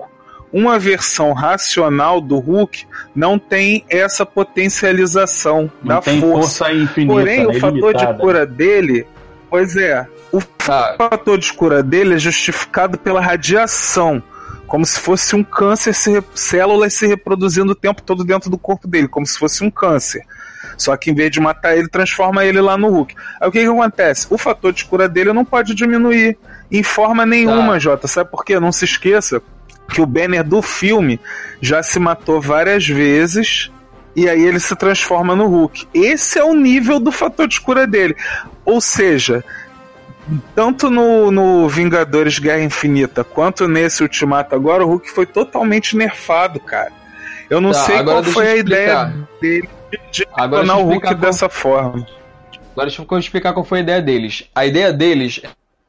[0.53, 6.65] Uma versão racional do Hulk não tem essa potencialização Não da tem força.
[6.65, 7.47] força infinita, Porém, né?
[7.47, 9.05] o fator de cura dele,
[9.49, 14.21] pois é, o Tá, fator de cura dele é justificado pela radiação.
[14.67, 18.87] Como se fosse um câncer, se células se reproduzindo o tempo todo dentro do corpo
[18.87, 20.23] dele, como se fosse um câncer.
[20.77, 23.15] Só que em vez de matar ele, transforma ele lá no Hulk.
[23.39, 24.25] Aí o que, que acontece?
[24.29, 26.37] O fator de cura dele não pode diminuir
[26.71, 27.79] em forma nenhuma, Tá.
[27.79, 28.07] Jota.
[28.07, 28.59] Sabe por quê?
[28.59, 29.41] Não se esqueça
[29.89, 31.19] que o Banner do filme
[31.61, 33.71] já se matou várias vezes
[34.15, 35.87] e aí ele se transforma no Hulk.
[35.93, 38.15] Esse é o nível do fator de cura dele.
[38.63, 39.43] Ou seja,
[40.55, 46.59] tanto no, no Vingadores Guerra Infinita quanto nesse Ultimato agora, o Hulk foi totalmente nerfado,
[46.59, 46.91] cara.
[47.49, 49.11] Eu não Tá, sei qual foi a explicar.
[49.11, 49.69] ideia dele
[50.11, 52.05] de Agora tornar o Hulk qual- dessa forma.
[52.71, 54.49] Agora deixa eu explicar qual foi a ideia deles.
[54.55, 55.41] A ideia deles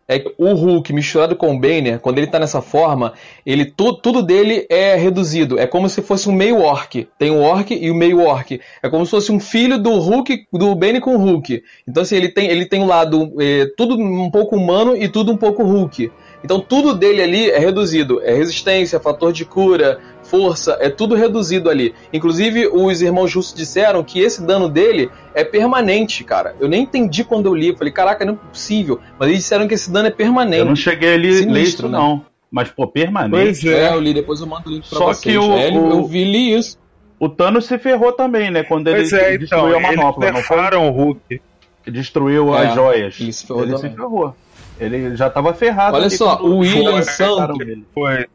[0.09, 3.13] é que o Hulk misturado com o Banner, quando ele tá nessa forma,
[3.45, 5.59] ele tu- tudo dele é reduzido.
[5.59, 7.09] É como se fosse um meio orc.
[7.19, 8.61] Tem o orc e o meio orc.
[8.83, 11.63] É como se fosse um filho do Hulk, do Banner com o Hulk.
[11.89, 15.33] Então assim, ele tem ele tem um lado é, tudo um pouco humano e tudo
[15.33, 16.11] um pouco Hulk.
[16.45, 18.21] Então tudo dele ali é reduzido.
[18.23, 21.95] É resistência, fator de cura, força, é tudo reduzido ali.
[22.13, 26.55] Inclusive, os irmãos Justos disseram que esse dano dele é permanente, cara.
[26.61, 27.75] Eu nem entendi quando eu li.
[27.77, 29.01] Falei, caraca, não é possível.
[29.19, 30.59] Mas eles disseram que esse dano é permanente.
[30.61, 31.99] Eu não cheguei a ler Sinistro, isso, né?
[31.99, 32.25] não.
[32.51, 33.61] Mas, pô, permanente.
[33.63, 33.93] Pois É, é.
[33.95, 35.21] eu li, depois eu mando o link pra Só vocês.
[35.35, 36.79] que o- É, o- eu vi li isso.
[37.19, 38.63] O Thanos se ferrou também, né?
[38.63, 40.57] Quando ele Pois é, então, destruiu a eles manopla, não foi?
[40.57, 41.41] nerfaram o Hulk.
[41.87, 43.21] Destruiu É, as joias.
[43.21, 43.91] ele se ferrou ele também.
[43.91, 44.35] se ferrou.
[44.79, 45.97] Ele já tava ferrado.
[45.97, 47.57] Olha ali só, o William Santos-.
[47.95, 48.27] Foi.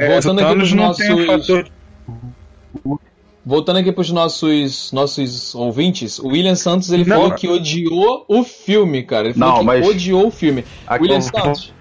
[0.00, 1.68] É, Voltando aqui pros nossos- fator
[3.44, 7.16] Voltando aqui pros nossos, nossos ouvintes, o William Santos ele Não.
[7.16, 9.28] falou que odiou o filme, cara.
[9.28, 10.64] Ele falou Não, que mas- odiou o filme.
[11.00, 11.72] William Santos,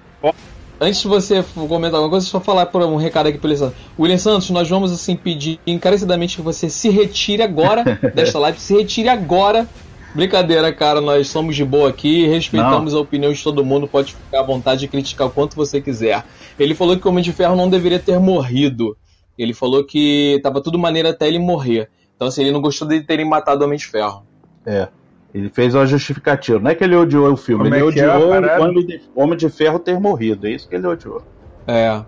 [0.80, 3.78] antes de você comentar alguma coisa, só falar por um recado aqui pro William Santos.
[4.00, 7.84] William Santos, nós vamos assim pedir encarecidamente que você se retire agora
[8.16, 9.68] desta live, se retire agora.
[10.14, 14.40] Brincadeira, cara, nós somos de boa aqui, respeitamos a opinião de todo mundo, pode ficar
[14.40, 16.24] à vontade de criticar o quanto você quiser.
[16.60, 18.98] Ele falou que o Homem de Ferro não deveria ter morrido.
[19.38, 21.90] Ele falou que tava tudo maneiro até ele morrer.
[22.16, 24.24] Então, assim, ele não gostou de terem matado o Homem de Ferro.
[24.66, 24.90] É.
[25.34, 26.60] Ele fez uma justificativa.
[26.60, 28.62] Não é que ele odiou o filme, Como ele é que é odiou parada?
[28.62, 30.48] o Homem de, Homem de Ferro ter morrido.
[30.48, 31.22] É isso que ele odiou.
[31.68, 32.02] É.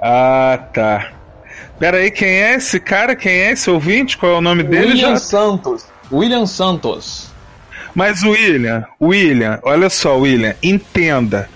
[0.00, 1.12] Ah, tá.
[1.78, 3.16] Pera aí, quem é esse cara?
[3.16, 4.18] Quem é esse ouvinte?
[4.18, 4.88] Qual é o nome dele?
[4.88, 5.16] William?
[5.16, 5.86] Santos.
[6.12, 7.34] William Santos.
[7.96, 11.48] Mas William, William, olha só, William, entenda.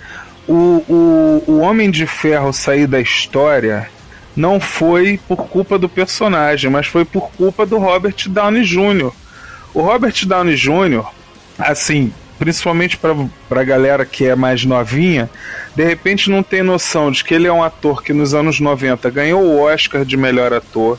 [0.49, 3.91] O, o, o Homem de Ferro sair da história
[4.35, 9.13] não foi por culpa do personagem, mas foi por culpa do Robert Downey Jr.
[9.75, 11.05] O Robert Downey Jr.,
[11.59, 13.15] assim, principalmente pra,
[13.47, 15.29] pra galera que é mais novinha,
[15.77, 19.11] de repente não tem noção de que ele é um ator que nos anos 90
[19.11, 20.99] ganhou o Oscar de melhor ator.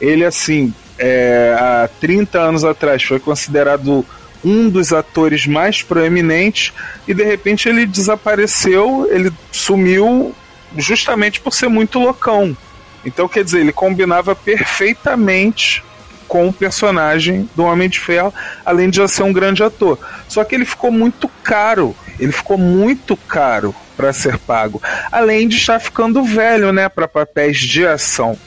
[0.00, 4.02] Ele, assim, é, há 30 anos atrás foi considerado
[4.44, 6.72] um dos atores mais proeminentes
[7.06, 10.34] e de repente ele desapareceu, ele sumiu
[10.76, 12.56] justamente por ser muito loucão.
[13.04, 15.82] Então, quer dizer, ele combinava perfeitamente
[16.26, 18.32] com o personagem do Homem de Ferro,
[18.64, 19.98] além de já ser um grande ator.
[20.28, 25.56] Só que ele ficou muito caro, ele ficou muito caro para ser pago, além de
[25.56, 28.38] estar ficando velho, né, para papéis de ação.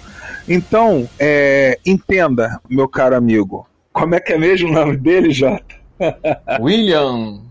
[0.48, 3.68] Então, é, entenda, meu caro amigo.
[3.92, 5.81] Como é que é mesmo o nome dele, Jota?
[6.60, 7.42] William.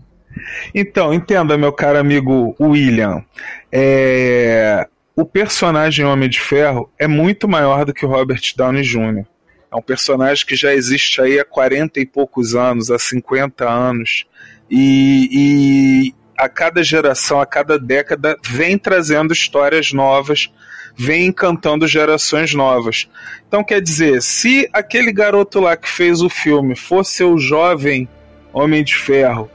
[0.73, 3.23] Então, entenda, meu caro amigo William.
[3.71, 9.25] É, o personagem Homem de Ferro é muito maior do que o Robert Downey Jr.
[9.71, 14.25] É um personagem que já existe aí há 40 e poucos anos, há 50 anos.
[14.69, 20.51] E, e a cada geração, a cada década, vem trazendo histórias novas,
[20.95, 23.09] vem encantando gerações novas.
[23.47, 28.09] Então, quer dizer, se aquele garoto lá que fez o filme fosse o jovem
[28.53, 29.49] Homem de Ferro,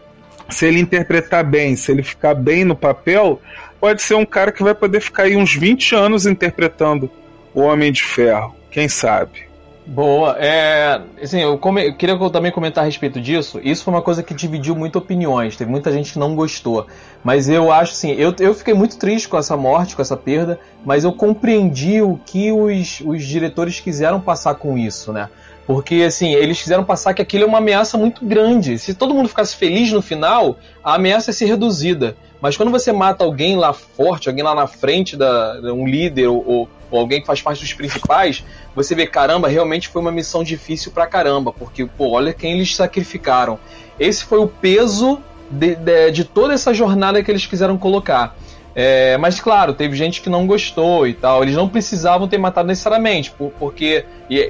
[0.48, 3.40] se ele interpretar bem, se ele ficar bem no papel,
[3.80, 7.10] pode ser um cara que vai poder ficar aí uns 20 anos interpretando
[7.54, 8.54] o Homem de Ferro.
[8.70, 9.46] Quem sabe?
[9.86, 10.36] Boa.
[10.40, 13.60] É, assim, eu, come, eu queria também comentar a respeito disso.
[13.62, 15.56] Isso foi uma coisa que dividiu muito opiniões.
[15.56, 16.88] Teve muita gente que não gostou.
[17.22, 20.58] Mas eu acho assim, eu, eu fiquei muito triste com essa morte, com essa perda,
[20.84, 25.28] mas eu compreendi o que os, os diretores quiseram passar com isso, né?
[25.66, 28.78] Porque, assim, eles quiseram passar que aquilo é uma ameaça muito grande.
[28.78, 32.16] Se todo mundo ficasse feliz no final, a ameaça ia ser reduzida.
[32.40, 36.68] Mas quando você mata alguém lá forte, alguém lá na frente, da, um líder ou,
[36.90, 40.92] ou alguém que faz parte dos principais, você vê, caramba, realmente foi uma missão difícil
[40.92, 43.58] pra caramba, porque, pô, olha quem eles sacrificaram.
[43.98, 48.36] Esse foi o peso de, de, de toda essa jornada que eles quiseram colocar.
[48.78, 51.42] É, mas claro, teve gente que não gostou e tal.
[51.42, 54.04] Eles não precisavam ter matado necessariamente, por, porque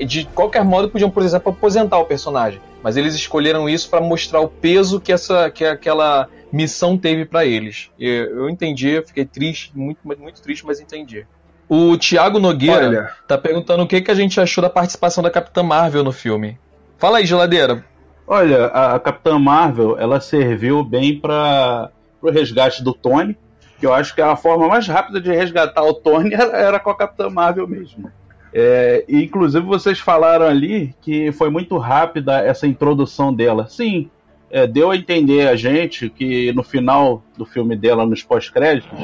[0.04, 2.60] de qualquer modo podiam, por exemplo, aposentar o personagem.
[2.82, 7.46] Mas eles escolheram isso para mostrar o peso que essa que aquela missão teve para
[7.46, 7.88] eles.
[7.96, 11.24] Eu, eu entendi, eu fiquei triste, muito, muito triste, mas entendi.
[11.68, 13.10] O Thiago Nogueira Olha.
[13.28, 16.58] tá perguntando o que, que a gente achou da participação da Capitã Marvel no filme.
[16.98, 17.84] Fala aí, geladeira.
[18.26, 23.36] Olha, a, a Capitã Marvel, ela serviu bem para o resgate do Tony,
[23.78, 26.90] que eu acho que a forma mais rápida de resgatar o Tony era, era com
[26.90, 28.10] a Capitã Marvel mesmo.
[28.52, 33.66] É, inclusive vocês falaram ali que foi muito rápida essa introdução dela.
[33.68, 34.10] Sim,
[34.50, 38.98] é, deu a entender a gente que no final do filme dela, nos pós-créditos,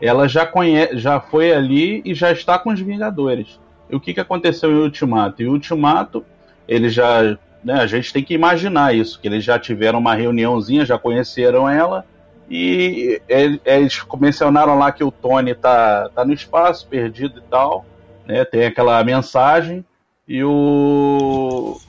[0.00, 3.60] ela já, conhece, já foi ali e já está com os Vingadores.
[3.88, 5.42] E o que, que aconteceu em Ultimato?
[5.42, 6.24] Em Ultimato,
[6.66, 7.38] ele já.
[7.62, 11.68] Né, a gente tem que imaginar isso, que eles já tiveram uma reuniãozinha, já conheceram
[11.68, 12.06] ela,
[12.50, 17.86] e eles mencionaram lá que o Tony tá, tá no espaço, perdido e tal.
[18.26, 19.84] Né, tem aquela mensagem,
[20.30, 21.80] e o.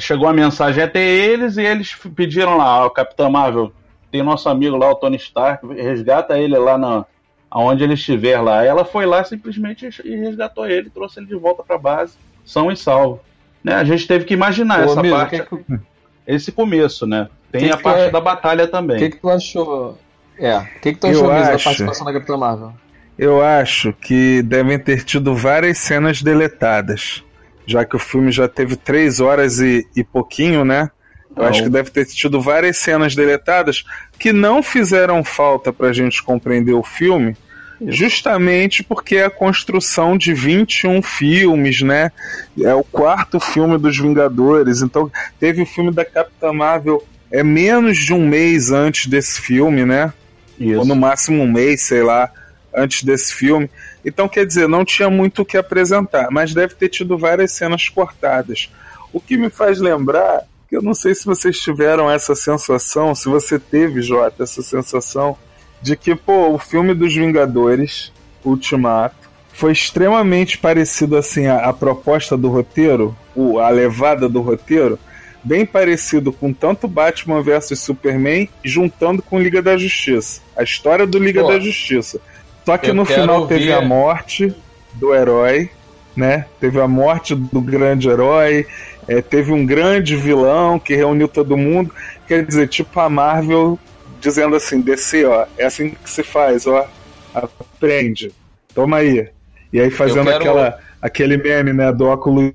[0.00, 3.72] Chegou a mensagem até eles e eles pediram lá, o Capitão Marvel,
[4.10, 7.06] tem nosso amigo lá, o Tony Stark, resgata ele lá na,
[7.50, 8.62] aonde ele estiver lá.
[8.64, 12.76] Ela foi lá simplesmente e resgatou ele, trouxe ele de volta para base, são e
[12.76, 13.20] salvo.
[13.64, 13.74] Né?
[13.74, 15.78] A gente teve que imaginar Ô, essa amigo, parte, que...
[16.26, 17.28] esse começo, né?
[17.50, 18.10] Tem que a que parte é...
[18.10, 18.96] da batalha também.
[18.96, 19.96] O que, que tu achou?
[20.38, 22.72] É, o que, que tu achou mesmo da participação da Capitã Marvel?
[23.18, 27.24] Eu acho que devem ter tido várias cenas deletadas,
[27.66, 30.90] já que o filme já teve três horas e, e pouquinho, né?
[31.34, 31.50] Eu não.
[31.50, 33.84] acho que deve ter tido várias cenas deletadas
[34.18, 37.36] que não fizeram falta pra gente compreender o filme,
[37.84, 42.10] Justamente porque é a construção de 21 filmes, né?
[42.58, 44.80] É o quarto filme dos Vingadores.
[44.80, 49.84] Então, teve o filme da Capitã Marvel é menos de um mês antes desse filme,
[49.84, 50.12] né?
[50.58, 50.78] Isso.
[50.78, 52.30] Ou no máximo um mês, sei lá,
[52.74, 53.70] antes desse filme.
[54.04, 57.88] Então, quer dizer, não tinha muito o que apresentar, mas deve ter tido várias cenas
[57.88, 58.70] cortadas.
[59.12, 63.28] O que me faz lembrar, que eu não sei se vocês tiveram essa sensação, se
[63.28, 65.36] você teve, Jota, essa sensação
[65.80, 68.12] de que, pô, o filme dos Vingadores,
[68.44, 74.98] Ultimato, foi extremamente parecido assim a, a proposta do roteiro, o, a levada do roteiro,
[75.46, 80.40] bem parecido com tanto Batman vs Superman, juntando com Liga da Justiça.
[80.56, 82.20] A história do Liga Pô, da Justiça.
[82.64, 83.58] Só que no final ouvir...
[83.58, 84.52] teve a morte
[84.94, 85.70] do herói,
[86.16, 86.46] né?
[86.58, 88.66] Teve a morte do grande herói,
[89.06, 91.94] é, teve um grande vilão que reuniu todo mundo.
[92.26, 93.78] Quer dizer, tipo a Marvel
[94.20, 96.88] dizendo assim: DC, ó, é assim que se faz, ó,
[97.32, 98.32] aprende,
[98.74, 99.28] toma aí.
[99.72, 100.38] E aí fazendo quero...
[100.38, 102.52] aquela, aquele meme, né, do óculos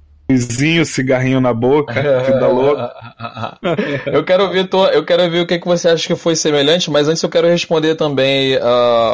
[0.86, 2.94] cigarrinho na boca, vida louca.
[4.06, 7.08] eu quero ver, eu quero ver o que, que você acha que foi semelhante, mas
[7.08, 8.64] antes eu quero responder também uh,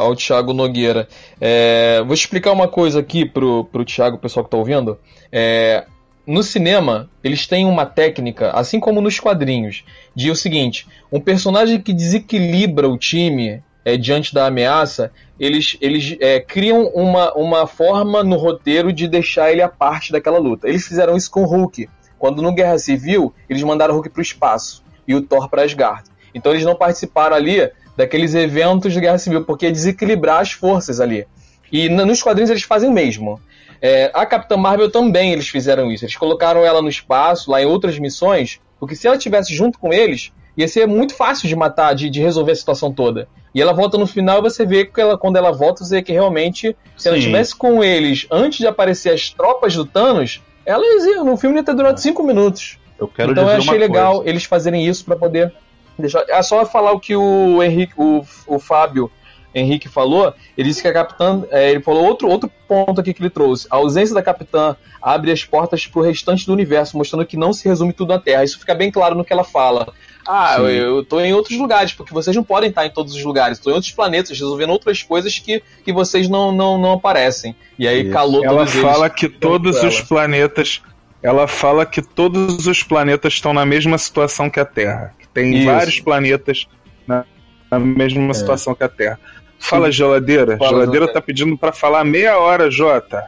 [0.00, 1.08] ao Thiago Nogueira.
[1.40, 4.98] É, vou explicar uma coisa aqui pro, pro Thiago, pessoal que tá ouvindo.
[5.32, 5.84] É,
[6.26, 11.80] no cinema, eles têm uma técnica, assim como nos quadrinhos, de o seguinte: um personagem
[11.80, 18.22] que desequilibra o time é, diante da ameaça, eles, eles é, criam uma, uma forma
[18.22, 20.68] no roteiro de deixar ele a parte daquela luta.
[20.68, 21.88] Eles fizeram isso com o Hulk.
[22.18, 25.62] Quando no Guerra Civil, eles mandaram o Hulk para o espaço e o Thor para
[25.62, 26.04] Asgard.
[26.34, 31.00] Então eles não participaram ali daqueles eventos de Guerra Civil, porque é desequilibrar as forças
[31.00, 31.26] ali.
[31.72, 33.40] E nos quadrinhos eles fazem o mesmo.
[33.80, 36.04] É, a Capitã Marvel também eles fizeram isso.
[36.04, 39.94] Eles colocaram ela no espaço, lá em outras missões, porque se ela estivesse junto com
[39.94, 43.28] eles, ia ser muito fácil de matar, de, de resolver a situação toda.
[43.54, 46.02] E ela volta no final e você vê que ela, quando ela volta, você vê
[46.02, 47.08] que realmente, se Sim.
[47.10, 51.56] ela estivesse com eles antes de aparecer as tropas do Thanos, elas iam, no filme
[51.56, 52.76] ia ter durado cinco minutos.
[52.98, 54.28] Eu quero então eu achei legal coisa.
[54.28, 55.52] eles fazerem isso para poder
[55.96, 56.24] deixar.
[56.28, 59.10] É só falar o que o Henrique, o, o Fábio
[59.54, 61.44] Henrique falou, ele disse que a capitã.
[61.50, 63.66] É, ele falou outro, outro ponto aqui que ele trouxe.
[63.70, 67.52] A ausência da capitã abre as portas para o restante do universo, mostrando que não
[67.52, 68.44] se resume tudo na Terra.
[68.44, 69.92] Isso fica bem claro no que ela fala.
[70.30, 73.24] Ah, eu, eu tô em outros lugares, porque vocês não podem estar em todos os
[73.24, 73.56] lugares.
[73.56, 77.56] Estou em outros planetas, resolvendo outras coisas que, que vocês não, não, não aparecem.
[77.78, 78.12] E aí Isso.
[78.12, 80.82] calou Ela fala que todos os planetas.
[81.22, 85.14] Ela fala que todos os planetas estão na mesma situação que a Terra.
[85.18, 85.66] Que tem Isso.
[85.66, 86.68] vários planetas
[87.06, 87.24] na,
[87.70, 88.34] na mesma é.
[88.34, 89.18] situação que a Terra.
[89.58, 90.58] Fala, geladeira.
[90.58, 93.24] Fala, geladeira tá pedindo para falar meia hora, Jota.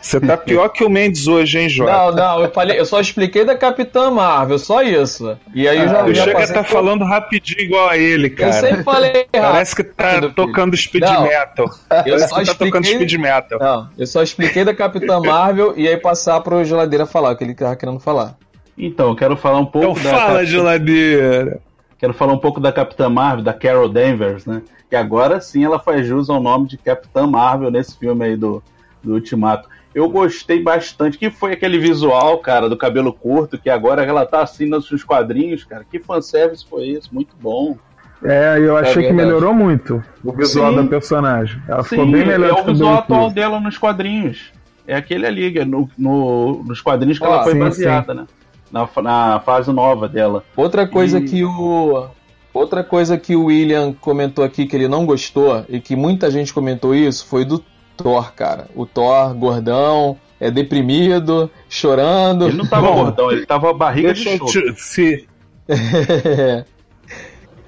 [0.00, 1.92] Você tá pior que o Mendes hoje, hein, Jota?
[1.92, 5.36] Não, não, eu falei, eu só expliquei da Capitã Marvel, só isso.
[5.54, 6.04] E aí eu já.
[6.04, 8.50] O Chega tá falando rapidinho igual a ele, cara.
[8.50, 9.30] Eu sempre falei rápido.
[9.32, 11.66] Parece que tá tocando speed não, metal.
[11.66, 13.58] Eu Parece só que tá tocando speed metal.
[13.58, 17.44] Não, eu só expliquei da Capitã Marvel e aí passar pro geladeira falar o que
[17.44, 18.36] ele tava querendo falar.
[18.78, 20.10] Então, eu quero falar um pouco então, da.
[20.10, 20.44] Fala, Capitã...
[20.44, 21.60] geladeira!
[21.98, 24.62] Quero falar um pouco da Capitã Marvel, da Carol Danvers, né?
[24.88, 28.62] Que agora sim ela faz jus ao nome de Capitã Marvel nesse filme aí do,
[29.02, 29.68] do Ultimato.
[29.96, 31.16] Eu gostei bastante.
[31.16, 35.02] Que foi aquele visual, cara, do cabelo curto, que agora ela tá assim nos seus
[35.02, 35.86] quadrinhos, cara.
[35.90, 37.12] Que fanservice foi esse?
[37.12, 37.78] Muito bom.
[38.22, 40.76] É, eu achei é que melhorou muito o visual Sim.
[40.76, 41.62] da personagem.
[41.66, 42.50] Ela Sim, ficou bem melhor.
[42.50, 44.52] É o visual atual dela nos quadrinhos.
[44.86, 48.20] É aquele ali, no, no nos quadrinhos que ah, ela foi sim, baseada, sim.
[48.20, 48.26] né?
[48.70, 50.44] Na, na fase nova dela.
[50.54, 51.24] Outra coisa e...
[51.24, 52.06] que o.
[52.52, 56.52] Outra coisa que o William comentou aqui que ele não gostou, e que muita gente
[56.52, 57.62] comentou isso, foi do
[57.96, 58.68] Thor, cara.
[58.74, 62.46] O Thor, gordão, é deprimido, chorando.
[62.48, 64.48] Ele não tava Bom, gordão, ele tava barriga de show.
[64.76, 65.26] Se...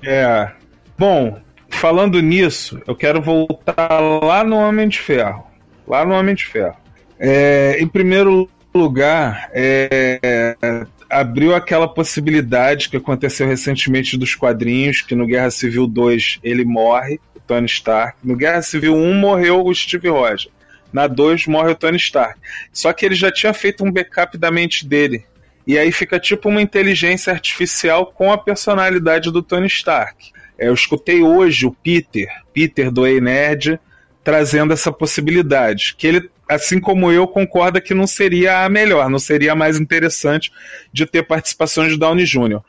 [0.04, 0.50] é.
[0.96, 1.38] Bom,
[1.68, 5.44] falando nisso, eu quero voltar lá no Homem de Ferro.
[5.86, 6.76] Lá no Homem de Ferro.
[7.18, 10.56] É, em primeiro lugar, é,
[11.08, 17.18] abriu aquela possibilidade que aconteceu recentemente dos quadrinhos, que no Guerra Civil 2 ele morre,
[17.34, 18.18] o Tony Stark.
[18.22, 20.48] No Guerra Civil 1 morreu o Steve Rogers.
[20.92, 22.38] Na 2 morre o Tony Stark.
[22.72, 25.24] Só que ele já tinha feito um backup da mente dele.
[25.66, 30.30] E aí fica tipo uma inteligência artificial com a personalidade do Tony Stark.
[30.58, 33.78] É, eu escutei hoje o Peter, Peter do Ei Nerd,
[34.24, 35.94] trazendo essa possibilidade.
[35.96, 39.78] Que ele assim como eu, concorda que não seria a melhor, não seria a mais
[39.78, 40.50] interessante
[40.92, 42.60] de ter participação de Downey Jr.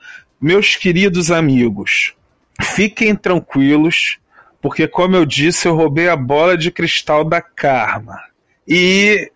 [0.41, 2.13] Meus queridos amigos,
[2.61, 4.17] fiquem tranquilos,
[4.61, 8.19] porque, como eu disse, eu roubei a bola de cristal da Karma.
[8.67, 9.31] E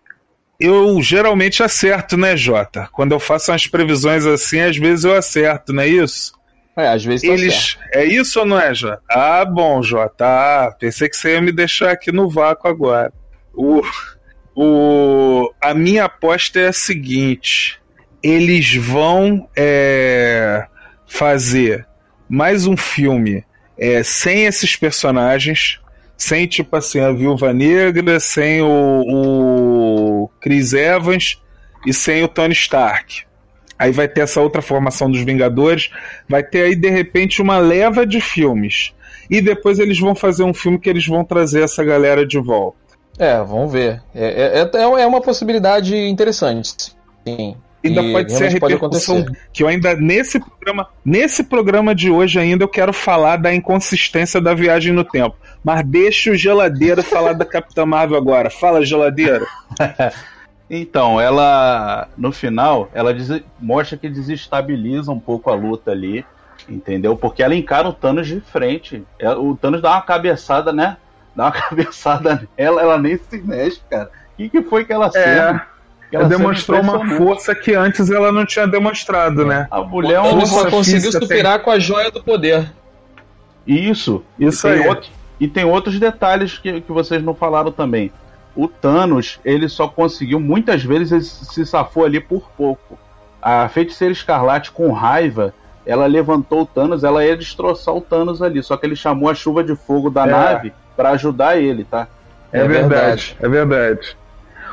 [0.59, 2.87] eu geralmente acerto, né, Jota?
[2.91, 6.33] Quando eu faço umas previsões assim, às vezes eu acerto, não é isso?
[6.75, 7.77] É, às vezes Eles...
[7.91, 9.01] É isso ou não é, Jota?
[9.09, 10.25] Ah, bom, Jota.
[10.25, 13.13] Ah, pensei que você ia me deixar aqui no vácuo agora.
[13.53, 13.81] Uh.
[14.55, 17.79] O, a minha aposta é a seguinte:
[18.21, 20.65] eles vão é,
[21.07, 21.87] fazer
[22.29, 23.43] mais um filme
[23.77, 25.79] é, sem esses personagens,
[26.15, 31.41] sem tipo assim a Viúva Negra, sem o, o Chris Evans
[31.85, 33.23] e sem o Tony Stark.
[33.77, 35.89] Aí vai ter essa outra formação dos Vingadores,
[36.29, 38.93] vai ter aí de repente uma leva de filmes.
[39.29, 42.82] E depois eles vão fazer um filme que eles vão trazer essa galera de volta.
[43.17, 44.01] É, vamos ver.
[44.13, 46.95] É, é, é, é uma possibilidade interessante.
[47.25, 47.55] Sim.
[47.83, 52.39] Ainda e pode ser a repercussão que eu ainda nesse programa, nesse programa de hoje
[52.39, 55.35] ainda eu quero falar da inconsistência da viagem no tempo.
[55.61, 58.49] Mas deixa o geladeiro falar da Capitã Marvel agora.
[58.49, 59.45] Fala, geladeiro.
[60.69, 63.13] então, ela no final, ela
[63.59, 66.25] mostra que desestabiliza um pouco a luta ali,
[66.69, 67.17] entendeu?
[67.17, 69.03] Porque ela encara o Thanos de frente.
[69.19, 70.95] É, o Thanos dá uma cabeçada, né?
[71.35, 74.09] Dá uma cabeçada nela, ela nem se mexe, cara.
[74.33, 75.61] O que, que foi que ela é.
[76.11, 79.67] Ela demonstrou uma força que antes ela não tinha demonstrado, né?
[79.71, 81.65] A mulher uma só conseguiu superar tem...
[81.65, 82.71] com a joia do poder.
[83.65, 84.23] Isso.
[84.37, 84.87] Isso e aí.
[84.87, 88.11] Outro, e tem outros detalhes que, que vocês não falaram também.
[88.55, 92.99] O Thanos, ele só conseguiu, muitas vezes, ele se safou ali por pouco.
[93.41, 95.51] A feiticeira escarlate, com raiva,
[95.83, 98.61] ela levantou o Thanos, ela ia destroçar o Thanos ali.
[98.61, 100.31] Só que ele chamou a chuva de fogo da é.
[100.31, 102.07] nave para ajudar ele, tá?
[102.51, 104.17] É, é verdade, verdade, é verdade.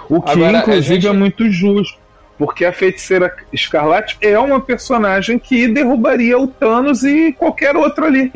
[0.08, 1.06] O que, Agora, inclusive, gente...
[1.06, 1.98] é muito justo.
[2.36, 8.32] Porque a feiticeira Escarlate é uma personagem que derrubaria o Thanos e qualquer outro ali.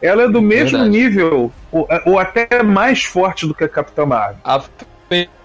[0.00, 0.90] Ela é do mesmo verdade.
[0.90, 4.36] nível, ou, ou, até mais forte do que a Capitã Marvel.
[4.44, 4.62] A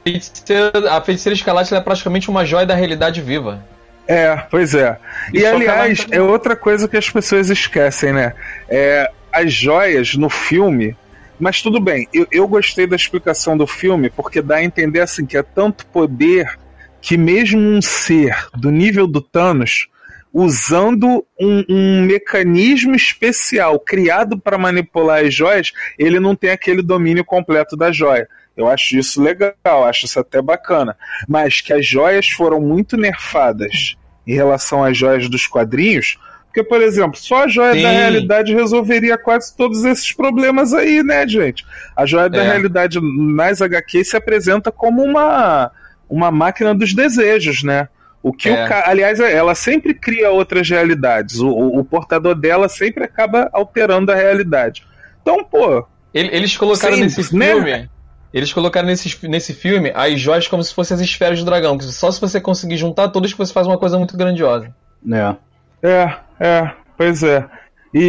[0.04, 3.64] feiticeira, a feiticeira escarlate é praticamente uma joia da realidade viva.
[4.06, 4.98] É, pois é.
[5.34, 8.34] E, E aliás, é outra coisa que as pessoas esquecem, né?
[8.68, 10.98] É, as joias no filme.
[11.42, 15.26] Mas tudo bem, eu, eu gostei da explicação do filme, porque dá a entender assim
[15.26, 16.56] que é tanto poder
[17.02, 19.88] que mesmo um ser do nível do Thanos,
[20.32, 27.26] usando um, um mecanismo especial criado para manipular as joias, ele não tem aquele domínio
[27.26, 28.30] completo da joia.
[28.56, 30.96] Eu acho isso legal, acho isso até bacana.
[31.28, 33.96] Mas que as joias foram muito nerfadas
[34.28, 36.20] em relação às joias dos quadrinhos,
[36.52, 37.82] porque, por exemplo, só a joia Sim.
[37.84, 41.66] da realidade resolveria quase todos esses problemas aí, né, gente?
[41.96, 42.48] A joia da É.
[42.48, 45.72] realidade nas HQs se apresenta como uma,
[46.10, 47.88] uma máquina dos desejos, né?
[48.22, 48.66] O que É.
[48.66, 48.84] o ca...
[48.86, 51.40] Aliás, ela sempre cria outras realidades.
[51.40, 54.86] O, o- o portador dela sempre acaba alterando a realidade.
[55.22, 57.54] Então, pô, Ele- Eles colocaram Sim, nesse né?
[57.54, 57.90] filme.
[58.34, 61.80] Eles colocaram nesse, nesse filme as joias como se fossem as esferas do dragão.
[61.80, 64.76] Só se você conseguir juntar todas que você faz uma coisa muito grandiosa.
[65.10, 65.36] É.
[65.84, 67.46] É, é, pois é.
[67.94, 68.00] E,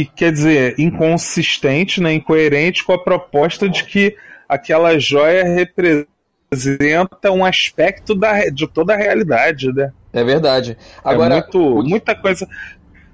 [0.00, 4.16] e, quer dizer, inconsistente, né, incoerente com a proposta de que
[4.48, 9.92] aquela joia representa um aspecto da, de toda a realidade, né?
[10.12, 10.76] É verdade.
[11.02, 12.46] Agora, é muito, muita coisa.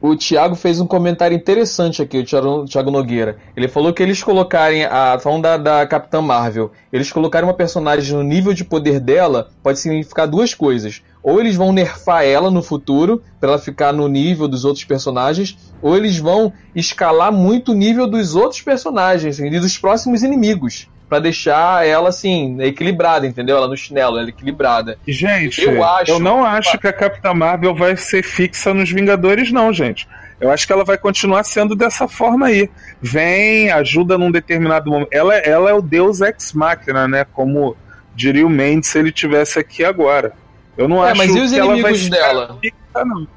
[0.09, 3.39] O Thiago fez um comentário interessante aqui, o Thiago, Nogueira.
[3.57, 5.19] Ele falou que eles colocarem a.
[5.19, 9.81] Falando da, da Capitã Marvel, eles colocarem uma personagem no nível de poder dela pode
[9.81, 11.03] significar duas coisas.
[11.25, 15.59] Ou eles vão nerfar ela no futuro, pra ela ficar no nível dos outros personagens,
[15.83, 20.87] ou eles vão escalar muito o nível dos outros personagens assim, e dos próximos inimigos.
[21.09, 23.57] Pra deixar ela assim, equilibrada, entendeu?
[23.57, 24.99] Ela no chinelo, ela equilibrada.
[25.07, 29.73] Gente, Eu acho- não acho que a Capitã Marvel vai ser fixa nos Vingadores, não,
[29.73, 30.09] gente.
[30.41, 32.69] Eu acho que ela vai continuar sendo dessa forma aí.
[33.01, 35.09] Vem, ajuda num determinado momento.
[35.13, 37.25] Ela, ela é o Deus Ex Machina, né?
[37.33, 37.77] Como
[38.15, 40.33] diria o Mendes se ele tivesse aqui agora.
[40.77, 42.59] Eu não É, acho mas e os que ela vai inimigos dela?
[42.61, 43.29] fixa, não.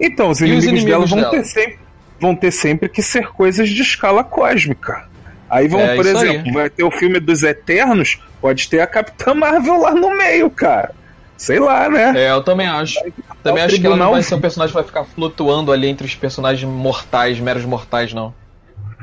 [0.00, 1.30] Então, os E os inimigos, inimigos dela vão dela?
[1.30, 1.78] ter sempre
[2.20, 5.07] vão ter sempre que ser coisas de escala cósmica.
[5.50, 6.28] Aí vão, É, por isso aí.
[6.30, 10.50] exemplo, vai ter o filme dos Eternos, pode ter a Capitã Marvel lá no meio,
[10.50, 10.90] cara.
[11.36, 12.12] Sei lá, né?
[12.16, 12.98] É, eu também acho.
[13.42, 15.70] Também o acho que ela não tribunal- vai ser um personagem que vai ficar flutuando
[15.72, 18.34] ali entre os personagens mortais, meros mortais, não.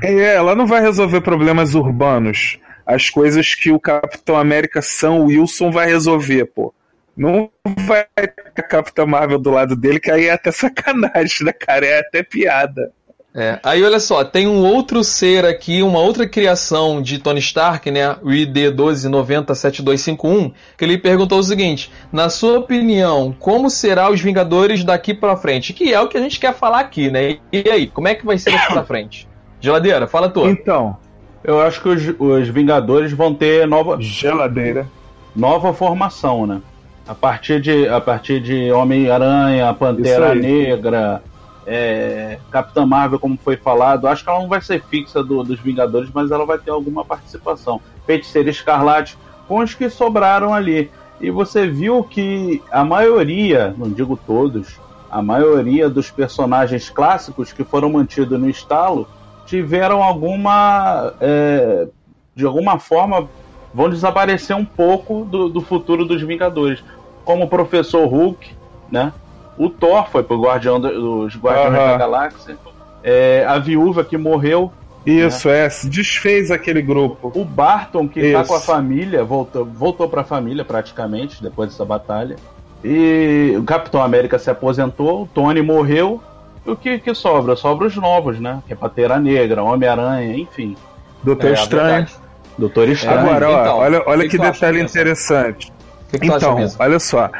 [0.02, 2.58] É, ela não vai resolver problemas urbanos.
[2.86, 6.72] As coisas que o Capitão América Sam Wilson vai resolver, pô.
[7.16, 7.50] Não
[7.86, 11.86] vai ter a Capitã Marvel do lado dele, que aí é até sacanagem, né, cara?
[11.86, 12.92] É até piada.
[13.38, 13.60] É.
[13.62, 18.16] Aí olha só, tem um outro ser aqui, uma outra criação de Tony Stark, né?
[18.22, 25.12] O ID12907251, que ele perguntou o seguinte: na sua opinião, como será os Vingadores daqui
[25.12, 25.74] pra frente?
[25.74, 27.36] Que é o que a gente quer falar aqui, né?
[27.52, 29.28] E aí, como é que vai ser daqui pra frente?
[29.60, 30.48] Geladeira, fala tu.
[30.48, 30.96] Então,
[31.44, 34.86] Eu acho que os, os Vingadores vão ter nova, geladeira.
[35.34, 36.62] nova formação, né?
[37.06, 40.34] A partir de, a partir de Homem-Aranha, Pantera.
[40.34, 41.22] Negra,
[41.66, 45.58] é, Capitã Marvel, como foi falado, acho que ela não vai ser fixa do- dos
[45.60, 47.80] Vingadores, mas ela vai ter alguma participação.
[48.06, 50.90] Feiticeira Escarlate, com os que sobraram ali.
[51.20, 54.78] E você viu que a maioria, não digo todos,
[55.10, 59.08] a maioria dos personagens clássicos que foram mantidos no estalo
[59.46, 61.14] tiveram alguma.
[61.20, 61.88] é,
[62.34, 63.28] de alguma forma
[63.72, 66.82] vão desaparecer um pouco do, do futuro dos Vingadores.
[67.24, 68.54] Como o Professor Hulk,
[68.90, 69.12] né?
[69.58, 71.86] O Thor foi pro Guardião do- dos Guardiões Aham.
[71.92, 72.56] da Galáxia.
[73.02, 74.72] É, a viúva que morreu.
[75.04, 75.68] Isso, é.
[75.70, 77.30] Se desfez aquele grupo.
[77.34, 78.48] O Barton, que tá Isso.
[78.48, 82.36] com a família, voltou, voltou pra família praticamente, depois dessa batalha.
[82.84, 86.20] E o Capitão América se aposentou, o Tony morreu.
[86.66, 87.54] E o que, que sobra?
[87.54, 88.60] Sobra os novos, né?
[88.66, 90.76] Que é Pantera Negra, Homem-Aranha, enfim.
[91.22, 91.84] Doutor É, Estranho.
[91.86, 92.14] verdade.
[92.58, 93.20] Doutor Estranho.
[93.20, 95.72] Agora, ó, Então, olha, olha que que, detalhe interessante.
[96.10, 97.30] Que, Então, olha só.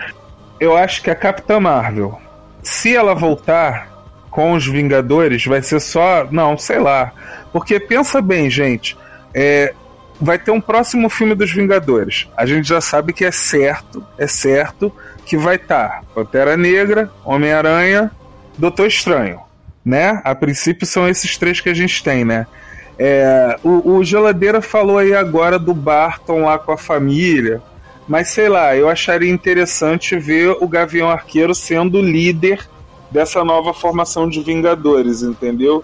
[0.58, 2.18] Eu acho que a Capitã Marvel,
[2.62, 3.94] se ela voltar
[4.30, 6.26] com os Vingadores, vai ser só.
[6.30, 7.12] Não, sei lá.
[7.52, 8.96] Porque pensa bem, gente.
[9.34, 9.74] é,
[10.20, 12.28] vai ter um próximo filme dos Vingadores.
[12.36, 14.92] A gente já sabe que é certo, é certo
[15.24, 18.10] que vai estar Pantera Negra, Homem-Aranha,
[18.56, 19.40] Doutor Estranho.
[19.84, 20.20] Né?
[20.24, 22.46] A princípio são esses três que a gente tem, né?
[22.98, 27.60] É, o, o Geladeira falou aí agora do Barton lá com a família.
[28.08, 32.60] Mas sei lá, eu acharia interessante ver o Gavião Arqueiro sendo o líder
[33.10, 35.82] dessa nova formação de Vingadores, entendeu?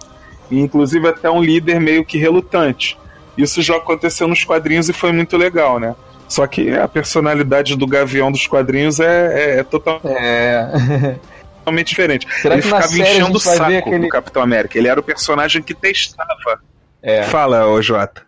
[0.50, 2.98] E, inclusive até um líder meio que relutante.
[3.36, 5.94] Isso já aconteceu nos quadrinhos e foi muito legal, né?
[6.28, 10.70] Só que a personalidade do Gavião dos quadrinhos é, é- é totalmente É.
[11.84, 12.26] diferente.
[12.40, 13.98] Será Ele ficava enchendo o saco aquele.
[13.98, 14.78] do Capitão América.
[14.78, 16.60] Ele era o personagem que testava.
[17.02, 17.22] É.
[17.24, 18.22] Fala, ô Jota.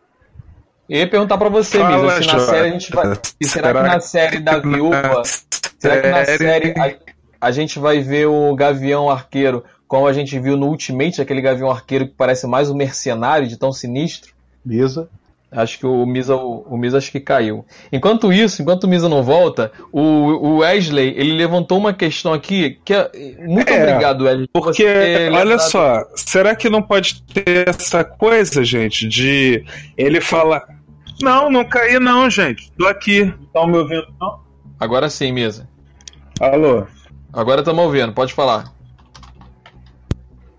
[0.95, 2.53] Eu ia perguntar pra você, Fala, Misa, se na Jota.
[2.53, 3.18] série a gente vai.
[3.40, 5.22] e será, que na série da viúva.
[5.76, 6.95] Será que na série a,
[7.49, 11.68] a gente vai ver o Gavião Arqueiro como a gente viu no Ultimate, aquele Gavião
[11.68, 14.32] Arqueiro que parece mais um mercenário de tão sinistro?
[14.64, 15.09] Misa.
[15.51, 17.64] Acho que o Misa, o, Misa acho que caiu.
[17.92, 22.78] Enquanto isso, enquanto o Misa não volta, o, o Wesley, ele levantou uma questão aqui
[22.84, 23.11] que é...
[23.40, 24.49] Muito É, obrigado, Wesley.
[24.53, 24.86] por Porque,
[25.32, 29.64] olha só, será que não pode ter essa coisa, gente, de
[29.97, 30.62] ele falar.
[31.23, 32.71] Não, não caí, não, gente.
[32.73, 33.33] Tô aqui.
[33.43, 34.07] Estão me ouvindo?
[34.21, 34.41] Não?
[34.79, 35.69] Agora sim, Misa.
[36.41, 36.87] Alô?
[37.33, 38.73] Agora estamos ouvindo, pode falar.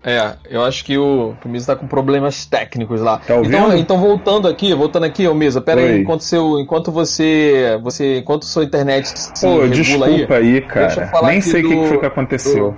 [0.02, 3.18] É, eu acho que o, que o Misa tá com problemas técnicos lá.
[3.18, 3.56] Tá ouvindo?
[3.56, 5.98] então, então voltando aqui, voltando aqui, ô Misa, pera aí, Oi.
[6.00, 10.64] enquanto seu, enquanto você, você, enquanto sua internet se Pô, regula desculpa aí, aí, deixa
[10.64, 11.06] eu cara.
[11.08, 12.76] falar Nem sei o que, do- que foi que aconteceu.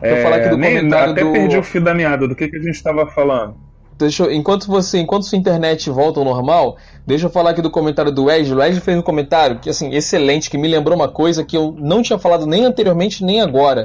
[0.00, 2.28] deixa eu falar aqui do nem- comentário até do- perdi o fio da meada.
[2.28, 3.56] Do que, que a gente tava falando?
[4.00, 6.76] Deixa eu- enquanto você, enquanto sua internet volta ao normal,
[7.06, 8.54] deixa eu falar aqui do comentário do Wesley.
[8.56, 11.74] O Wesley fez um comentário que assim, excelente, que me lembrou uma coisa que eu
[11.78, 13.84] não tinha falado nem anteriormente nem agora.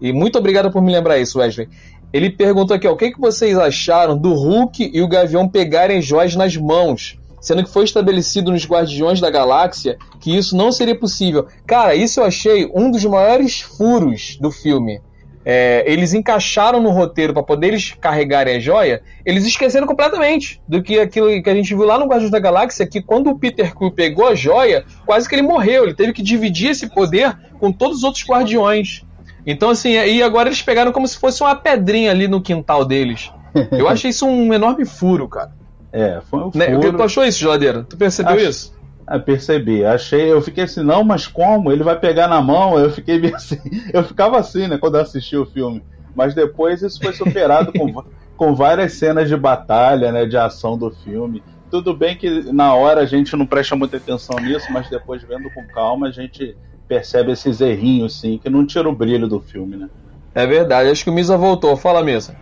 [0.00, 1.68] E muito obrigado por me lembrar isso, Wesley.
[2.12, 6.00] Ele perguntou aqui, ó, o que, que vocês acharam do Hulk e o Gavião pegarem
[6.00, 7.18] joias nas mãos?
[7.40, 11.46] Sendo que foi estabelecido nos Guardiões da Galáxia que isso não seria possível.
[11.66, 15.00] Cara, isso eu achei um dos maiores furos do filme.
[15.48, 20.82] É, eles encaixaram no roteiro para poder eles carregarem a joia, eles esqueceram completamente do
[20.82, 23.72] que aquilo que a gente viu lá no Guardiões da Galáxia, que quando o Peter
[23.72, 27.70] Quill pegou a joia, quase que ele morreu, ele teve que dividir esse poder com
[27.70, 29.04] todos os outros Guardiões.
[29.46, 33.30] Então assim, e agora eles pegaram como se fosse uma pedrinha ali no quintal deles.
[33.70, 35.52] Eu achei isso um enorme furo, cara.
[35.92, 36.74] É, foi um Né?
[36.74, 36.92] furo.
[36.96, 37.84] Tu achou isso, geladeira?
[37.88, 38.74] Tu percebeu Acho- isso?
[39.06, 39.84] Ah, percebi.
[39.84, 41.70] Achei, eu fiquei assim, não, mas como?
[41.70, 42.78] Ele vai pegar na mão?
[42.78, 43.60] Eu fiquei meio assim.
[43.92, 45.82] Eu ficava assim, né, quando eu assisti o filme.
[46.14, 48.02] Mas depois isso foi superado com,
[48.36, 51.44] com várias cenas de batalha, né, de ação do filme.
[51.70, 55.50] Tudo bem que na hora a gente não presta muita atenção nisso, mas depois vendo
[55.50, 56.56] com calma a gente
[56.88, 59.88] percebe esses errinhos, sim, que não tira o brilho do filme, né?
[60.34, 61.76] É verdade, acho que o Misa voltou.
[61.76, 62.36] Fala, Misa.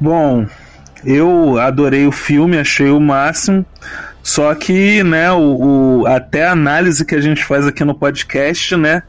[0.00, 0.46] Bom,
[1.04, 3.64] eu adorei o filme, achei o máximo.
[4.24, 8.74] Só que, né, o, o- até a análise que a gente faz aqui no podcast,
[8.74, 9.02] né,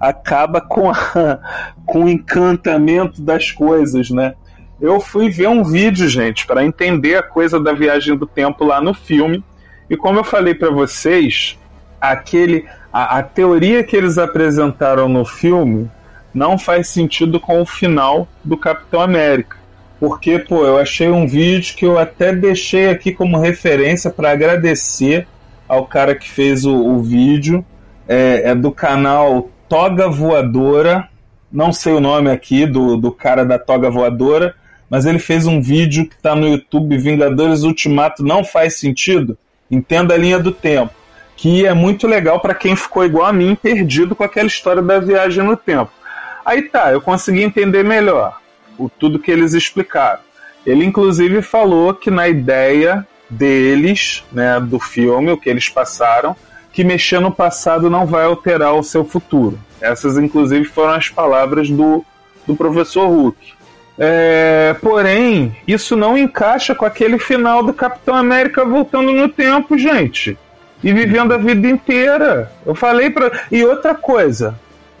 [0.00, 1.38] acaba com, a-
[1.86, 4.34] com o encantamento das coisas, né?
[4.80, 8.80] Eu fui ver um vídeo, gente, para entender a coisa da viagem do tempo lá
[8.80, 9.42] no filme.
[9.88, 11.56] E como eu falei para vocês,
[12.00, 15.88] aquele a, a teoria que eles apresentaram no filme
[16.34, 19.56] não faz sentido com o final do Capitão América.
[19.98, 25.26] Porque, pô, eu achei um vídeo que eu até deixei aqui como referência para agradecer
[25.66, 27.64] ao cara que fez o, o vídeo.
[28.06, 31.08] É, é do canal Toga Voadora.
[31.50, 34.54] Não sei o nome aqui do, do cara da Toga Voadora,
[34.90, 39.38] mas ele fez um vídeo que está no YouTube Vingadores Ultimato Não Faz Sentido.
[39.70, 40.92] Entenda a linha do tempo.
[41.36, 44.98] Que é muito legal para quem ficou igual a mim, perdido com aquela história da
[44.98, 45.90] viagem no tempo.
[46.44, 48.38] Aí tá, eu consegui entender melhor
[48.78, 50.20] o tudo que eles explicaram.
[50.64, 56.36] Ele inclusive falou que na ideia deles, né, do filme, o que eles passaram,
[56.72, 59.58] que mexer no passado não vai alterar o seu futuro.
[59.80, 62.04] Essas inclusive foram as palavras do,
[62.46, 63.56] do professor Hulk.
[63.98, 70.36] É, porém, isso não encaixa com aquele final do Capitão América voltando no tempo, gente.
[70.84, 72.52] E vivendo a vida inteira.
[72.64, 74.58] Eu falei para E outra coisa,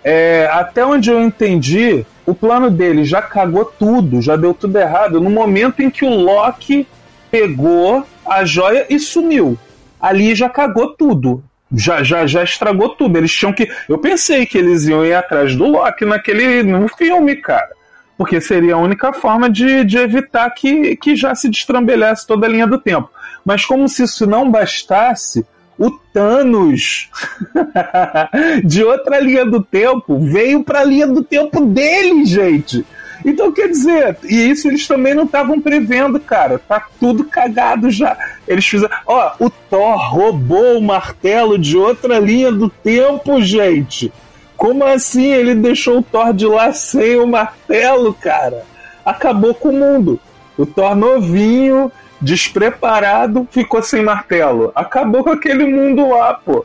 [0.08, 5.20] é, até onde eu entendi, o plano dele já cagou tudo, já deu tudo errado
[5.20, 6.86] no momento em que o Loki
[7.28, 9.58] pegou a joia e sumiu.
[10.00, 11.42] Ali já cagou tudo.
[11.74, 13.18] Já, já, já estragou tudo.
[13.18, 13.68] Eles tinham que.
[13.88, 17.70] Eu pensei que eles iam ir atrás do Loki naquele no filme, cara.
[18.16, 22.48] Porque seria a única forma de, de evitar que, que já se destrambelhasse toda a
[22.48, 23.10] linha do tempo.
[23.44, 25.44] Mas como se isso não bastasse,
[25.78, 27.10] o Thanos
[28.64, 32.84] de outra linha do tempo veio para a linha do tempo dele, gente.
[33.24, 36.58] Então quer dizer, e isso eles também não estavam prevendo, cara.
[36.58, 38.16] Tá tudo cagado já.
[38.46, 38.94] Eles fizeram.
[39.06, 44.12] Ó, o Thor roubou o martelo de outra linha do tempo, gente.
[44.56, 48.64] Como assim ele deixou o Thor de lá sem o martelo, cara?
[49.04, 50.20] Acabou com o mundo.
[50.56, 51.90] O Thor novinho,
[52.20, 54.72] despreparado, ficou sem martelo.
[54.74, 56.64] Acabou com aquele mundo lá, pô.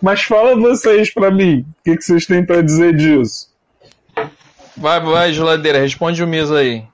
[0.00, 3.48] Mas fala vocês pra mim, o que, que vocês têm pra dizer disso?
[4.76, 6.84] Vai, vai, geladeira, responde o Misa aí.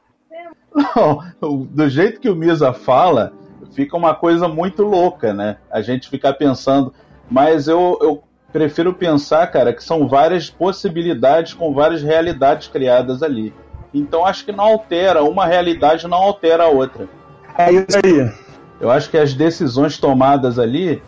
[0.75, 3.33] Não, do jeito que o Misa fala,
[3.75, 5.59] fica uma coisa muito louca, né?
[5.71, 6.93] A gente ficar pensando.
[7.31, 13.53] Mas eu, eu prefiro pensar, cara, que são várias possibilidades com várias realidades criadas ali.
[13.93, 17.09] Então acho que não altera, uma realidade não altera a outra.
[17.57, 18.33] É isso aí.
[18.81, 21.03] Eu acho que as decisões tomadas ali.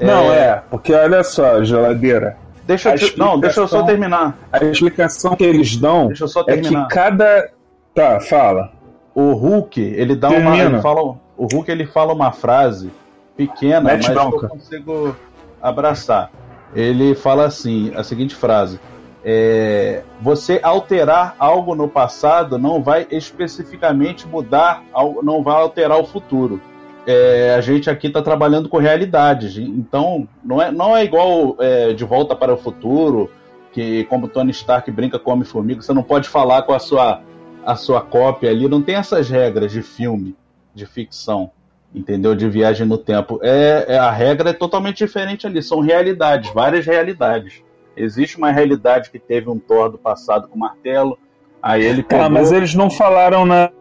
[0.00, 2.36] Não, é, é porque olha só, geladeira.
[2.66, 4.38] Deixa eu, não, deixa eu só terminar.
[4.52, 6.10] A explicação que eles dão
[6.46, 7.50] é que cada.
[7.94, 8.72] Tá, fala.
[9.12, 10.50] O Hulk, ele dá Termina.
[10.50, 10.62] uma.
[10.62, 11.02] Ele fala,
[11.36, 12.90] o Hulk ele fala uma frase
[13.36, 14.46] pequena, Mete mas bronca.
[14.46, 15.16] eu consigo
[15.60, 16.30] abraçar.
[16.74, 18.78] Ele fala assim, a seguinte frase:
[19.24, 24.82] é, você alterar algo no passado não vai especificamente mudar,
[25.22, 26.60] não vai alterar o futuro.
[27.06, 31.92] É, a gente aqui está trabalhando com realidades, então não é, não é igual é,
[31.92, 33.30] de volta para o futuro,
[33.72, 37.22] que como Tony Stark brinca com Homem-Formiga, você não pode falar com a sua,
[37.64, 40.36] a sua cópia ali, não tem essas regras de filme,
[40.74, 41.50] de ficção,
[41.94, 42.34] entendeu?
[42.34, 43.40] De viagem no tempo.
[43.42, 47.62] É, é a regra é totalmente diferente ali, são realidades, várias realidades.
[47.96, 51.18] Existe uma realidade que teve um Thor do passado com martelo.
[51.62, 52.24] Aí ele pegou...
[52.24, 53.72] Ah, mas eles não falaram nada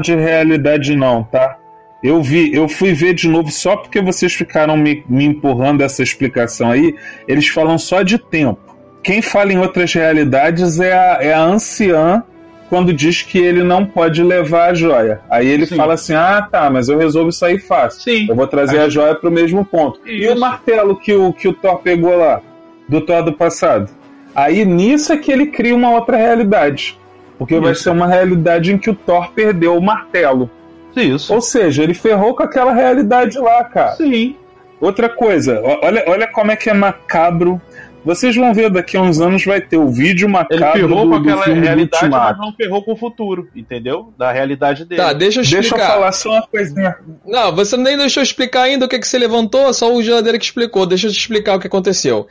[0.00, 1.58] de realidade não, tá?
[2.02, 6.02] Eu vi, eu fui ver de novo só porque vocês ficaram me, me empurrando essa
[6.02, 6.94] explicação aí.
[7.26, 8.76] Eles falam só de tempo.
[9.02, 12.22] Quem fala em outras realidades é a, é a anciã
[12.68, 15.20] quando diz que ele não pode levar a joia.
[15.30, 15.76] Aí ele Sim.
[15.76, 18.02] fala assim: ah, tá, mas eu resolvo sair fácil.
[18.02, 18.26] Sim.
[18.28, 20.00] Eu vou trazer a joia para o mesmo ponto.
[20.06, 20.24] Isso.
[20.24, 22.42] E o martelo que o, que o Thor pegou lá?
[22.88, 23.90] Do Thor do passado.
[24.34, 26.98] Aí nisso é que ele cria uma outra realidade.
[27.38, 27.62] Porque Isso.
[27.62, 30.50] vai ser uma realidade em que o Thor perdeu o martelo.
[30.96, 31.32] Isso.
[31.32, 33.92] Ou seja, ele ferrou com aquela realidade lá, cara.
[33.92, 34.36] Sim.
[34.80, 37.60] Outra coisa, olha, olha como é que é macabro.
[38.04, 40.62] Vocês vão ver daqui a uns anos vai ter o vídeo macabro.
[40.62, 44.12] Ele ferrou do, com aquela realidade, mas não ferrou com o futuro, entendeu?
[44.18, 45.00] Da realidade dele.
[45.00, 45.60] Tá, deixa eu explicar.
[45.60, 46.96] Deixa eu falar só uma coisinha.
[47.24, 50.44] Não, você nem deixou explicar ainda o que, que você levantou, só o geladeira que
[50.44, 50.84] explicou.
[50.84, 52.26] Deixa eu te explicar o que aconteceu.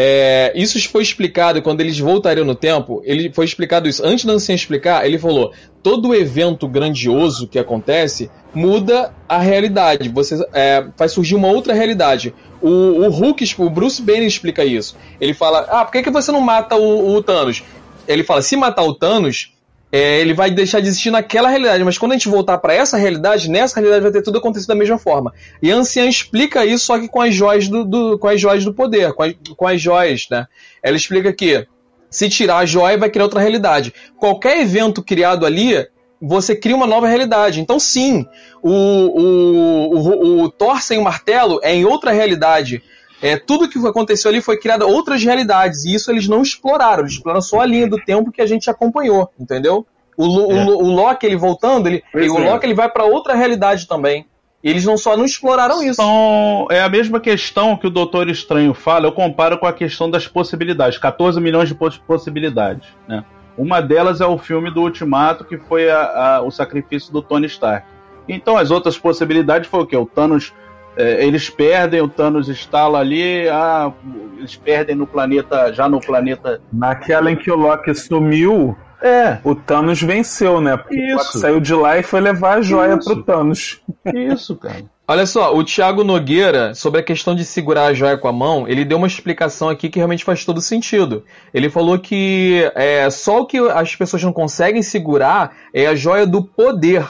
[0.00, 3.02] É, isso foi explicado quando eles voltariam no tempo.
[3.04, 4.00] Ele foi explicado isso.
[4.06, 10.08] Antes da Anciã explicar, ele falou: todo evento grandioso que acontece muda a realidade.
[10.08, 12.32] Você é, faz surgir uma outra realidade.
[12.62, 14.96] O, o Hulk, o Bruce Banner explica isso.
[15.20, 17.64] Ele fala: Ah, por que, que você não mata o, o Thanos?
[18.06, 19.52] Ele fala: se matar o Thanos,
[19.90, 22.96] é, ele vai deixar de existir naquela realidade, mas quando a gente voltar para essa
[22.96, 25.32] realidade, nessa realidade vai ter tudo acontecido da mesma forma.
[25.62, 28.64] E a anciã explica isso só que com as joias do, do com as joias
[28.64, 30.46] do poder, com as, com as joias, né?
[30.82, 31.66] Ela explica que
[32.10, 33.92] se tirar a joia vai criar outra realidade.
[34.18, 35.86] Qualquer evento criado ali,
[36.20, 37.60] você cria uma nova realidade.
[37.60, 38.26] Então sim,
[38.62, 42.82] o, o, o, o Thor sem o martelo é em outra realidade.
[43.20, 47.14] É, tudo que aconteceu ali foi criado outras realidades, e isso eles não exploraram, eles
[47.14, 49.86] exploraram só a linha do tempo que a gente acompanhou, entendeu?
[50.16, 50.64] O, é.
[50.64, 52.50] o, o Loki, ele voltando, ele, ele o é.
[52.50, 54.26] Loki ele vai para outra realidade também.
[54.62, 56.02] Eles não só não exploraram isso.
[56.02, 60.10] Então, é a mesma questão que o Doutor Estranho fala, eu comparo com a questão
[60.10, 63.24] das possibilidades, 14 milhões de possibilidades, né?
[63.56, 67.46] Uma delas é o filme do Ultimato, que foi a, a, o sacrifício do Tony
[67.46, 67.84] Stark.
[68.28, 69.96] Então as outras possibilidades foi o que?
[69.96, 70.52] O Thanos
[70.98, 73.92] é, eles perdem, o Thanos instala ali, ah,
[74.36, 76.60] eles perdem no planeta, já no planeta.
[76.72, 79.38] Naquela em que o Loki sumiu, é.
[79.44, 80.76] o Thanos venceu, né?
[80.76, 81.14] Porque Isso.
[81.14, 83.04] o Loki saiu de lá e foi levar a joia Isso.
[83.04, 83.80] pro Thanos.
[84.12, 84.84] Isso, cara.
[85.10, 88.68] Olha só, o Thiago Nogueira, sobre a questão de segurar a joia com a mão,
[88.68, 91.24] ele deu uma explicação aqui que realmente faz todo sentido.
[91.54, 96.26] Ele falou que é, só o que as pessoas não conseguem segurar é a joia
[96.26, 97.06] do poder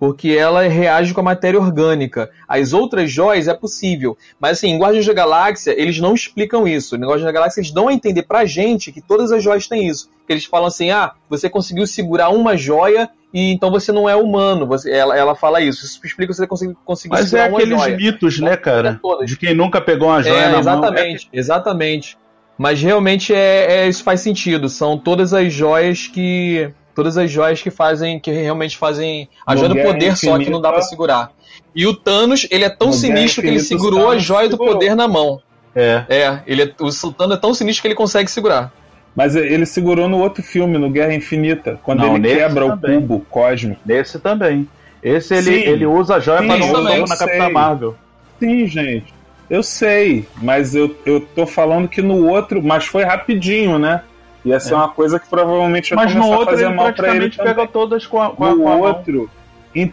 [0.00, 2.30] porque ela reage com a matéria orgânica.
[2.48, 6.96] As outras joias é possível, mas assim, em Guardiões da Galáxia, eles não explicam isso.
[6.96, 9.86] Em Guardiões da Galáxia, eles dão a entender pra gente que todas as joias têm
[9.86, 10.08] isso.
[10.26, 14.16] Que eles falam assim, ah, você conseguiu segurar uma joia e então você não é
[14.16, 14.66] humano.
[14.68, 15.84] Você, ela, ela fala isso.
[15.84, 18.98] Isso explica você conseguiu, conseguiu Mas é aqueles mitos, né, cara?
[19.26, 20.88] De quem nunca pegou uma joia é, na exatamente, mão.
[20.88, 21.38] Exatamente, é...
[21.38, 22.18] exatamente.
[22.56, 24.68] Mas realmente é, é, isso faz sentido.
[24.70, 29.70] São todas as joias que todas as joias que fazem, que realmente fazem a joia
[29.70, 31.32] do poder só que não dá para segurar.
[31.74, 35.08] E o Thanos, ele é tão sinistro que ele segurou a joia do poder na
[35.08, 35.40] mão.
[35.74, 36.04] É.
[36.10, 38.70] É, ele é, o Sultano é tão sinistro que ele consegue segurar.
[39.16, 42.98] Mas ele segurou no outro filme, no Guerra Infinita, quando não, ele quebra também.
[42.98, 43.80] o cubo cósmico.
[43.86, 44.68] Nesse também.
[45.02, 47.96] Esse ele, ele usa a joia para não usar na Capitã Marvel.
[48.38, 49.14] Sim, gente.
[49.48, 54.02] Eu sei, mas eu, eu tô falando que no outro, mas foi rapidinho, né?
[54.44, 54.76] Ia ser é.
[54.76, 57.30] uma coisa que provavelmente ia Mas no outro a fazer ele mal pra ele.
[57.30, 59.30] pega todas com a, com no a, com outro,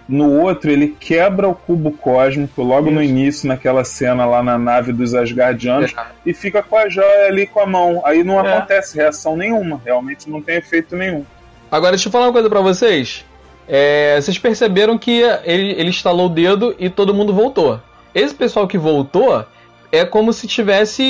[0.07, 2.95] no outro, ele quebra o cubo cósmico logo Isso.
[2.95, 6.05] no início, naquela cena lá na nave dos Asgardianos, é.
[6.25, 8.01] e fica com a joia ali com a mão.
[8.03, 8.55] Aí não é.
[8.55, 11.23] acontece reação nenhuma, realmente não tem efeito nenhum.
[11.71, 13.25] Agora, deixa eu falar uma coisa para vocês.
[13.67, 17.79] É, vocês perceberam que ele, ele instalou o dedo e todo mundo voltou.
[18.15, 19.45] Esse pessoal que voltou
[19.91, 21.03] é como se tivesse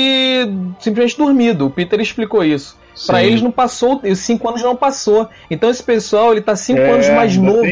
[0.80, 1.66] simplesmente dormido.
[1.66, 2.76] O Peter explicou isso.
[3.06, 5.28] Para eles não passou, cinco anos não passou.
[5.50, 7.62] Então esse pessoal ele tá cinco é, anos mais novo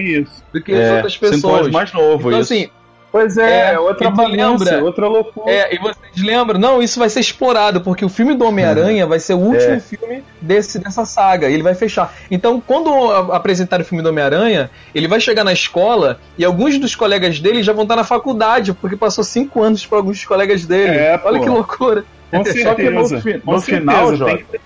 [0.52, 1.40] do que é, as outras pessoas.
[1.40, 2.52] Cinco anos mais novo, então, isso.
[2.52, 2.70] assim,
[3.16, 5.50] Pois é, é outra bagunça, outra loucura.
[5.50, 6.60] É, e vocês lembram?
[6.60, 9.06] Não, isso vai ser explorado, porque o filme do Homem-Aranha é.
[9.06, 9.80] vai ser o último é.
[9.80, 12.14] filme desse, dessa saga, e ele vai fechar.
[12.30, 12.90] Então, quando
[13.32, 17.62] apresentar o filme do Homem-Aranha, ele vai chegar na escola e alguns dos colegas dele
[17.62, 20.98] já vão estar na faculdade, porque passou cinco anos para alguns colegas dele.
[20.98, 21.44] É, Olha pô.
[21.44, 22.04] que loucura.
[22.30, 22.68] Com certeza.
[22.68, 24.60] Só que no, no Com final, Jota,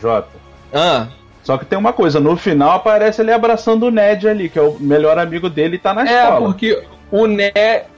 [0.00, 0.28] Jota.
[0.72, 1.06] Ah.
[1.42, 4.62] Só que tem uma coisa, no final aparece ele abraçando o Ned ali, que é
[4.62, 6.36] o melhor amigo dele e tá na é, escola.
[6.36, 7.52] É, porque o, ne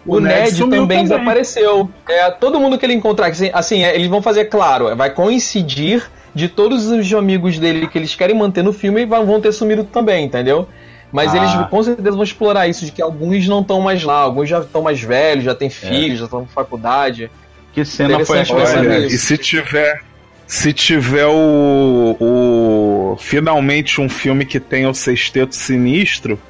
[0.05, 1.89] o, o Ned, Ned também, também, desapareceu.
[2.09, 6.11] É, todo mundo que ele encontrar, assim, assim é, eles vão fazer, claro, vai coincidir
[6.35, 9.83] de todos os amigos dele que eles querem manter no filme e vão ter sumido
[9.85, 10.69] também, entendeu?
[11.11, 11.39] Mas ah.
[11.39, 14.61] eles com certeza vão explorar isso, de que alguns não estão mais lá, alguns já
[14.61, 15.71] estão mais velhos, já têm é.
[15.71, 16.19] filhos, é.
[16.19, 17.31] já estão na faculdade.
[17.73, 20.03] Que cena foi Olha, E se tiver
[20.49, 26.41] se tiver o, o finalmente um filme que tem o sexteto sinistro,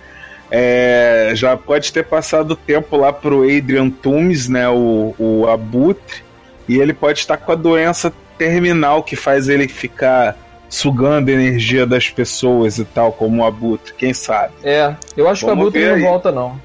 [0.48, 6.22] é, já pode ter passado tempo lá pro Adrian Toomes, né, o, o Abutre,
[6.68, 10.36] e ele pode estar com a doença terminal que faz ele ficar
[10.68, 14.52] sugando a energia das pessoas e tal, como o Abutre, quem sabe.
[14.62, 16.60] É, eu acho Vamos que o Abutre não volta, não.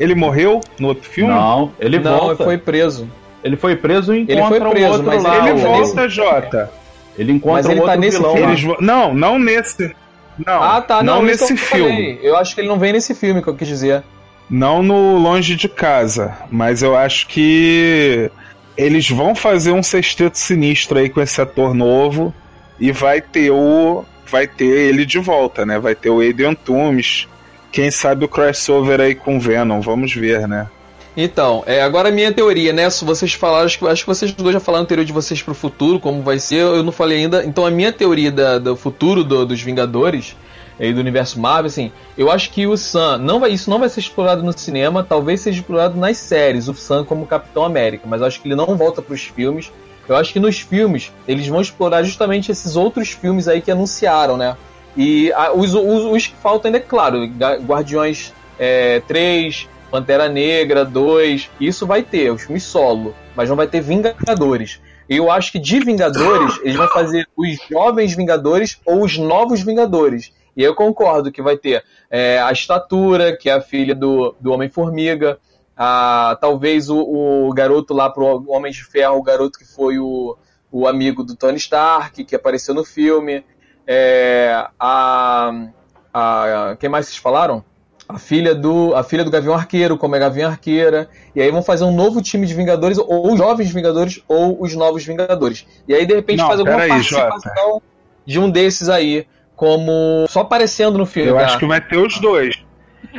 [0.00, 1.30] Ele morreu no outro filme?
[1.30, 2.38] Não, ele não, volta.
[2.38, 3.08] Não, foi preso.
[3.42, 5.48] Ele foi preso e encontra ele foi preso, um outro mas lá.
[5.48, 6.70] Ele volta, Jota.
[7.18, 8.76] Ele encontra mas ele um tá nesse vilão filme.
[8.80, 9.94] Não, não nesse.
[10.46, 12.18] Não, ah, tá, não, não nesse filme.
[12.22, 14.02] Eu acho que ele não vem nesse filme, que eu quis dizer.
[14.48, 18.30] Não no Longe de Casa, mas eu acho que
[18.76, 22.34] eles vão fazer um sexteto sinistro aí com esse ator novo
[22.80, 25.78] e vai ter o vai ter ele de volta, né?
[25.78, 27.28] Vai ter o Adrian Toomes,
[27.70, 30.66] quem sabe o crossover aí com Venom, vamos ver, né?
[31.16, 32.88] Então, é, agora a minha teoria, né?
[32.88, 35.42] Se vocês falaram, acho que, acho que vocês dois já falaram a teoria de vocês
[35.42, 37.44] pro futuro, como vai ser, eu não falei ainda.
[37.44, 40.34] Então a minha teoria da, do futuro do, dos Vingadores
[40.80, 43.88] e do universo Marvel, assim, eu acho que o Sam não vai, isso não vai
[43.90, 48.20] ser explorado no cinema, talvez seja explorado nas séries, o Sam como Capitão América, mas
[48.20, 49.70] eu acho que ele não volta para os filmes.
[50.08, 54.36] Eu acho que nos filmes eles vão explorar justamente esses outros filmes aí que anunciaram,
[54.36, 54.56] né?
[54.96, 57.24] E a, os, os, os, que faltam ainda, é claro,
[57.64, 63.66] Guardiões é, 3, Pantera Negra 2, isso vai ter, os filmes solo, mas não vai
[63.66, 64.80] ter Vingadores.
[65.06, 69.62] E eu acho que de Vingadores, eles vão fazer os jovens Vingadores ou os novos
[69.62, 70.32] Vingadores.
[70.56, 74.52] E eu concordo que vai ter é, a Estatura, que é a filha do, do
[74.52, 75.38] Homem-Formiga,
[75.76, 80.38] a, talvez o, o, garoto lá pro Homem de Ferro, o garoto que foi o,
[80.70, 83.44] o amigo do Tony Stark, que apareceu no filme.
[83.86, 85.52] É, a,
[86.14, 87.62] a, quem mais vocês falaram?
[88.12, 91.62] A filha do a filha do Gavião Arqueiro, como é Gavião Arqueira, e aí vão
[91.62, 95.66] fazer um novo time de Vingadores, ou os jovens Vingadores, ou os novos Vingadores.
[95.88, 97.82] E aí, de repente, Não, faz alguma aí, participação Jota.
[98.26, 101.30] de um desses aí, como só aparecendo no filme.
[101.30, 102.62] Eu acho que vai ter os dois.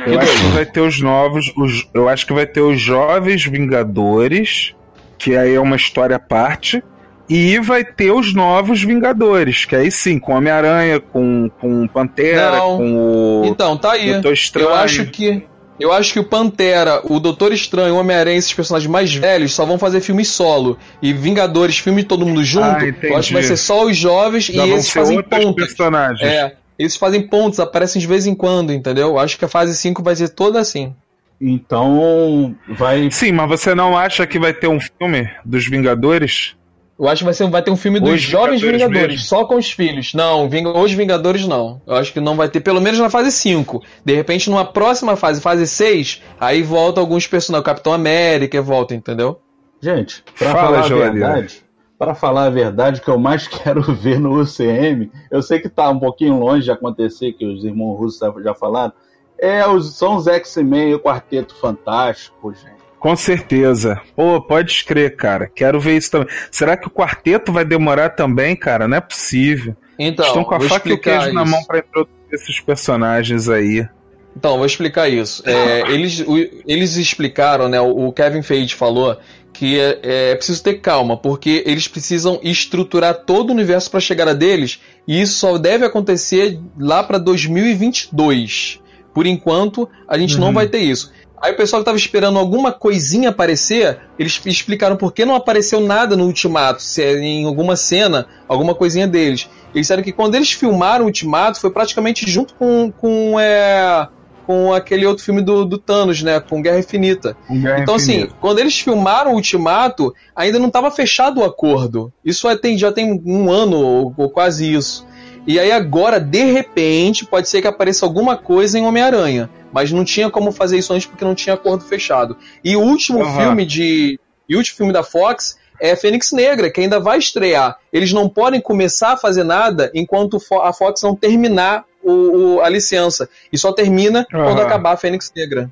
[0.06, 3.44] Eu acho que vai ter os novos, os, eu acho que vai ter os jovens
[3.44, 4.74] Vingadores,
[5.18, 6.82] que aí é uma história à parte,
[7.28, 12.76] e vai ter os novos Vingadores, que aí sim, com Homem-Aranha, com, com Pantera, Não.
[12.76, 13.44] com o.
[13.46, 14.12] Então, tá aí.
[14.12, 14.68] Doutor Estranho.
[14.68, 15.46] Eu acho que.
[15.78, 19.64] Eu acho que o Pantera, o Doutor Estranho, o Homem-Aranha, esses personagens mais velhos só
[19.66, 20.78] vão fazer filme solo.
[21.02, 23.96] E Vingadores, filme de todo mundo junto, ah, eu acho que vai ser só os
[23.96, 25.66] jovens Já e esses fazem pontos.
[25.66, 26.22] Personagens.
[26.22, 29.08] É, eles fazem pontos, aparecem de vez em quando, entendeu?
[29.08, 30.94] Eu acho que a fase 5 vai ser toda assim.
[31.40, 33.10] Então, vai.
[33.10, 36.54] Sim, mas você não acha que vai ter um filme dos Vingadores?
[36.98, 39.44] Eu acho que vai, ser, vai ter um filme dos os jovens Vingadores, Vingadores só
[39.44, 40.14] com os filhos.
[40.14, 40.48] Não,
[40.80, 41.82] os Vingadores não.
[41.86, 43.82] Eu acho que não vai ter, pelo menos na fase 5.
[44.04, 47.62] De repente, numa próxima fase, fase 6, aí volta alguns personagens.
[47.62, 49.40] O Capitão América volta, entendeu?
[49.80, 51.64] Gente, pra Fala, falar a verdade,
[51.98, 55.90] para falar a verdade, que eu mais quero ver no UCM, eu sei que tá
[55.90, 58.92] um pouquinho longe de acontecer, que os irmãos russos já falaram,
[59.36, 62.73] é os, são os X-Men e o Quarteto Fantástico, gente.
[63.04, 64.00] Com certeza.
[64.16, 65.46] Pô, pode escrever, cara.
[65.46, 66.26] Quero ver isso também.
[66.50, 68.88] Será que o quarteto vai demorar também, cara?
[68.88, 69.76] Não é possível.
[69.98, 71.34] Então, Estão com a faca e o queijo isso.
[71.34, 73.86] na mão para introduzir esses personagens aí.
[74.34, 75.42] Então, vou explicar isso.
[75.44, 77.78] É, eles, o, eles explicaram, né?
[77.78, 79.18] O Kevin Feige falou
[79.52, 84.00] que é, é, preciso ter calma, porque eles precisam estruturar todo o universo para a
[84.00, 88.80] chegada deles, e isso só deve acontecer lá para 2022.
[89.12, 90.40] Por enquanto, a gente uhum.
[90.40, 91.12] não vai ter isso.
[91.44, 95.78] Aí o pessoal que estava esperando alguma coisinha aparecer, eles explicaram por que não apareceu
[95.78, 99.46] nada no Ultimato, se é em alguma cena, alguma coisinha deles.
[99.74, 104.08] Eles disseram que quando eles filmaram o Ultimato, foi praticamente junto com, com, é,
[104.46, 106.40] com aquele outro filme do, do Thanos, né?
[106.40, 107.36] Com Guerra Infinita.
[107.50, 108.32] Guerra então, assim, Infinita.
[108.32, 112.10] assim, quando eles filmaram o Ultimato, ainda não estava fechado o acordo.
[112.24, 115.06] Isso é, tem, já tem um ano ou, ou quase isso.
[115.46, 119.50] E aí agora, de repente, pode ser que apareça alguma coisa em Homem-Aranha.
[119.72, 122.36] Mas não tinha como fazer isso antes porque não tinha acordo fechado.
[122.62, 123.36] E o último uhum.
[123.36, 124.18] filme de.
[124.48, 127.76] E o último filme da Fox é Fênix Negra, que ainda vai estrear.
[127.92, 132.68] Eles não podem começar a fazer nada enquanto a Fox não terminar o, o, a
[132.68, 133.28] licença.
[133.52, 134.44] E só termina uhum.
[134.44, 135.70] quando acabar a Fênix Negra.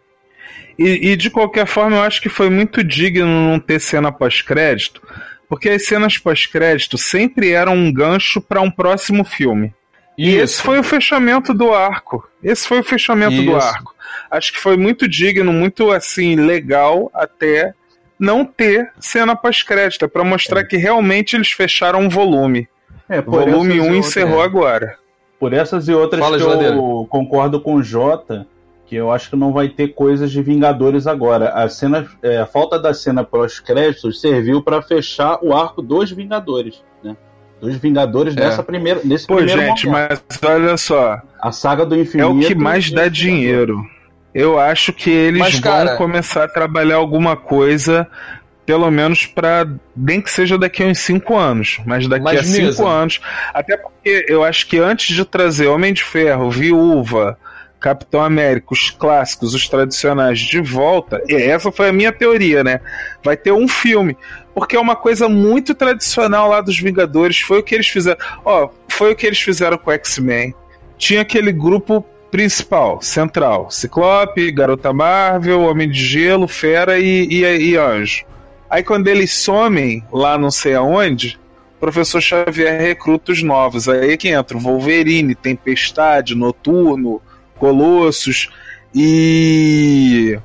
[0.79, 5.03] E, e, de qualquer forma, eu acho que foi muito digno não ter cena pós-crédito,
[5.53, 9.75] porque as cenas pós-crédito sempre eram um gancho para um próximo filme.
[10.17, 10.45] E Isso.
[10.45, 12.27] esse foi o fechamento do arco.
[12.43, 13.45] Esse foi o fechamento Isso.
[13.45, 13.95] do arco.
[14.31, 17.75] Acho que foi muito digno, muito assim legal até
[18.19, 20.65] não ter cena pós-crédito, para mostrar é.
[20.65, 22.67] que realmente eles fecharam um volume.
[23.07, 24.47] É, volume 1 um encerrou é.
[24.47, 24.97] agora.
[25.39, 28.47] Por essas e outras Fala, que eu concordo com o Jota,
[28.93, 31.49] que eu acho que não vai ter coisas de Vingadores agora.
[31.55, 36.85] A cena, é, a falta da cena pós-créditos serviu para fechar o arco dos Vingadores,
[37.03, 37.17] né?
[37.59, 38.41] Dos Vingadores é.
[38.41, 40.23] nessa primeira, nesse Pô, primeiro gente, momento.
[40.29, 41.19] mas olha só.
[41.41, 42.27] A saga do infinito.
[42.27, 43.83] É o que mais dá dinheiro.
[44.35, 45.97] Eu acho que eles mas, vão cara...
[45.97, 48.07] começar a trabalhar alguma coisa
[48.67, 49.67] pelo menos para
[49.97, 53.21] nem que seja daqui a uns 5 anos, mas daqui mas a 5 anos.
[53.55, 57.39] Até porque eu acho que antes de trazer Homem de Ferro, Viúva,
[57.83, 62.81] Capitão América, os clássicos, os tradicionais de volta, e essa foi a minha teoria, né?
[63.25, 64.17] Vai ter um filme,
[64.55, 68.19] porque é uma coisa muito tradicional lá dos Vingadores, foi o que eles fizeram.
[68.45, 70.55] Ó, foi o que eles fizeram com X-Men.
[70.97, 77.77] Tinha aquele grupo principal, central, Ciclope, Garota Marvel, Homem de Gelo, Fera e, e, e
[77.77, 78.25] Anjo.
[78.71, 81.39] Aí quando eles somem lá não sei aonde,
[81.77, 83.89] o professor Xavier recruta os novos.
[83.89, 87.21] Aí que entra Wolverine, Tempestade, Noturno,
[87.63, 88.49] Colossus
[88.93, 90.37] e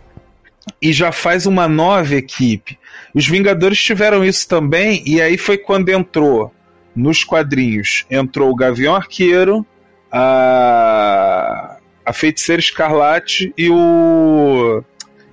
[0.79, 2.77] e já faz uma nova equipe.
[3.11, 6.53] Os Vingadores tiveram isso também e aí foi quando entrou
[6.95, 9.65] nos quadrinhos, entrou o Gavião Arqueiro,
[10.11, 14.83] a a Feiticeira Escarlate e o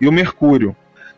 [0.00, 0.74] e o Mercúrio.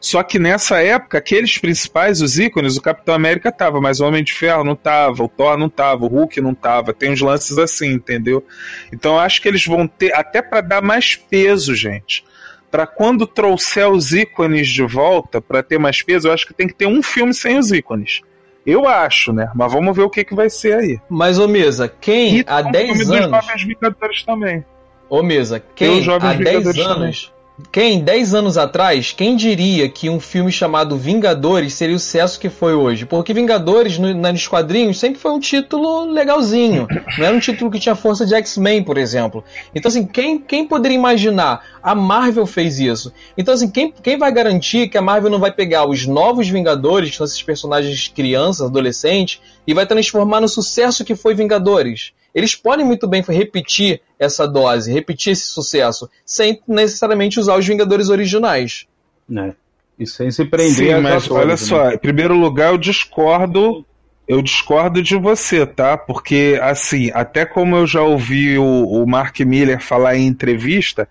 [0.07, 4.23] Só que nessa época, aqueles principais, os ícones, o Capitão América tava, mas o Homem
[4.23, 6.95] de Ferro não tava, o Thor não tava, o Hulk não tava.
[6.95, 8.47] Tem uns lances assim, entendeu?
[8.93, 12.25] Então acho que eles vão ter, até para dar mais peso, gente.
[12.71, 16.69] Para quando trouxer os ícones de volta, para ter mais peso, eu acho que tem
[16.69, 18.21] que ter um filme sem os ícones.
[18.65, 19.51] Eu acho, né?
[19.57, 21.01] Mas vamos ver o que, que vai ser aí.
[21.11, 23.09] Mas, ô Mesa, quem e há 10 anos.
[23.09, 24.65] Dos Jovens Vingadores também.
[25.09, 27.36] Ô Mesa, quem há 10 anos.
[27.73, 32.51] Quem, 10 anos atrás, quem diria que um filme chamado Vingadores seria o sucesso que
[32.51, 33.07] foi hoje?
[33.07, 36.87] Porque Vingadores, no, nos quadrinhos, sempre foi um título legalzinho.
[37.17, 39.43] Não era um título que tinha força de X-Men, por exemplo.
[39.75, 41.65] Então, assim, quem, quem poderia imaginar?
[41.83, 43.11] A Marvel fez isso.
[43.39, 47.11] Então, assim, quem, quem vai garantir que a Marvel não vai pegar os novos Vingadores,
[47.11, 52.13] que são esses personagens crianças, adolescentes, e vai transformar no sucesso que foi Vingadores?
[52.37, 58.11] Eles podem muito bem repetir essa dose, repetir esse sucesso, sem necessariamente usar os Vingadores
[58.11, 58.87] originais.
[59.27, 59.55] Né?
[59.99, 61.57] E sem se prender Sim, mas olha né?
[61.57, 63.85] só, em primeiro lugar eu discordo
[64.29, 65.97] eu discordo de você, tá?
[65.97, 71.09] Porque, assim, até como eu já ouvi o, o, Mark Miller falar em entrevista,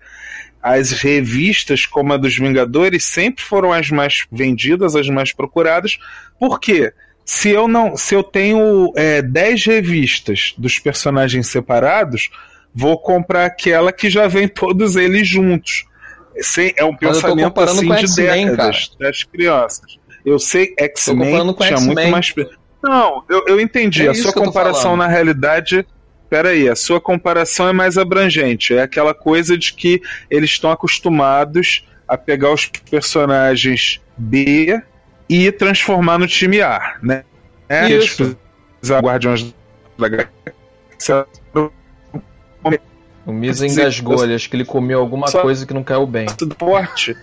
[0.62, 5.98] as revistas como a dos Vingadores sempre foram as mais vendidas, as mais procuradas.
[6.38, 6.92] Por quê?
[7.26, 12.30] Se eu não, se eu tenho é, 10 revistas dos personagens separados,
[12.72, 15.84] vou comprar aquela que já vem todos eles juntos.
[16.76, 19.98] é um pensamento assim de décadas das crianças.
[20.24, 22.32] Eu sei X-Men tinha muito mais.
[22.80, 24.06] Não, eu, eu entendi.
[24.06, 25.84] É a sua comparação na realidade.
[26.30, 28.72] Peraí, a sua comparação é mais abrangente.
[28.72, 30.00] É aquela coisa de que
[30.30, 34.80] eles estão acostumados a pegar os personagens B
[35.28, 37.24] e transformar no time A, né?
[37.68, 38.36] É, Isso.
[38.84, 39.54] Guardiões
[39.98, 41.26] da Galáxia.
[43.26, 46.26] O Misa engasgou, ele acho que ele comeu alguma Só coisa que não caiu bem.
[46.56, 47.16] Forte.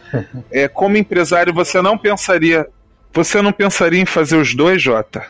[0.52, 2.68] é, como empresário, você não pensaria.
[3.14, 5.24] Você não pensaria em fazer os dois, Jota?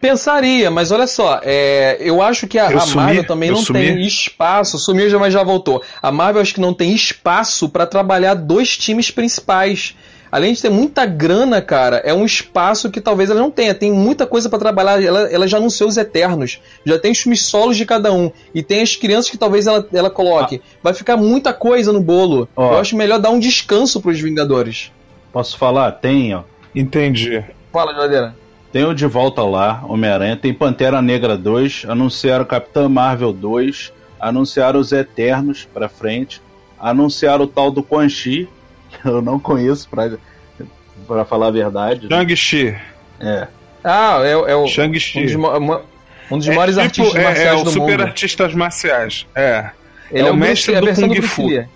[0.00, 3.80] Pensaria, mas olha só, é, eu acho que a, a Marvel também não sumi.
[3.80, 4.78] tem espaço.
[4.78, 5.82] Sumiu, mas já voltou.
[6.00, 9.94] A Marvel acho que não tem espaço para trabalhar dois times principais
[10.30, 13.74] além de ter muita grana, cara, é um espaço que talvez ela não tenha.
[13.74, 15.02] Tem muita coisa para trabalhar.
[15.02, 16.60] Ela, ela já anunciou os Eternos.
[16.84, 18.30] Já tem os filmes solos de cada um.
[18.54, 20.60] E tem as crianças que talvez ela, ela coloque.
[20.62, 20.78] Ah.
[20.82, 22.48] Vai ficar muita coisa no bolo.
[22.54, 22.74] Ó.
[22.74, 24.92] Eu acho melhor dar um descanso pros Vingadores.
[25.32, 25.92] Posso falar?
[25.92, 26.42] Tem, ó.
[26.74, 27.44] Entendi.
[27.72, 28.34] Fala, geladeira.
[28.72, 30.36] Tem o De Volta lá, Homem-Aranha.
[30.36, 31.86] Tem Pantera Negra 2.
[31.88, 33.92] Anunciaram Capitã Marvel 2.
[34.20, 36.40] Anunciaram os Eternos pra frente.
[36.78, 38.48] Anunciaram o tal do Quan Chi,
[39.04, 40.10] eu não conheço, pra,
[41.06, 42.08] pra falar a verdade.
[42.08, 42.76] Shang-Chi.
[43.20, 43.48] É.
[43.82, 44.66] Ah, é, é o.
[44.66, 45.36] Shang-Chi.
[45.36, 45.80] Um
[46.34, 48.02] Um dos maiores tipo, artistas é, marciais é, o do super mundo.
[48.02, 49.26] artistas marciais.
[49.34, 49.70] É.
[50.12, 51.46] Ele é o mestre a do versão Kung Fu.
[51.46, 51.66] Lee.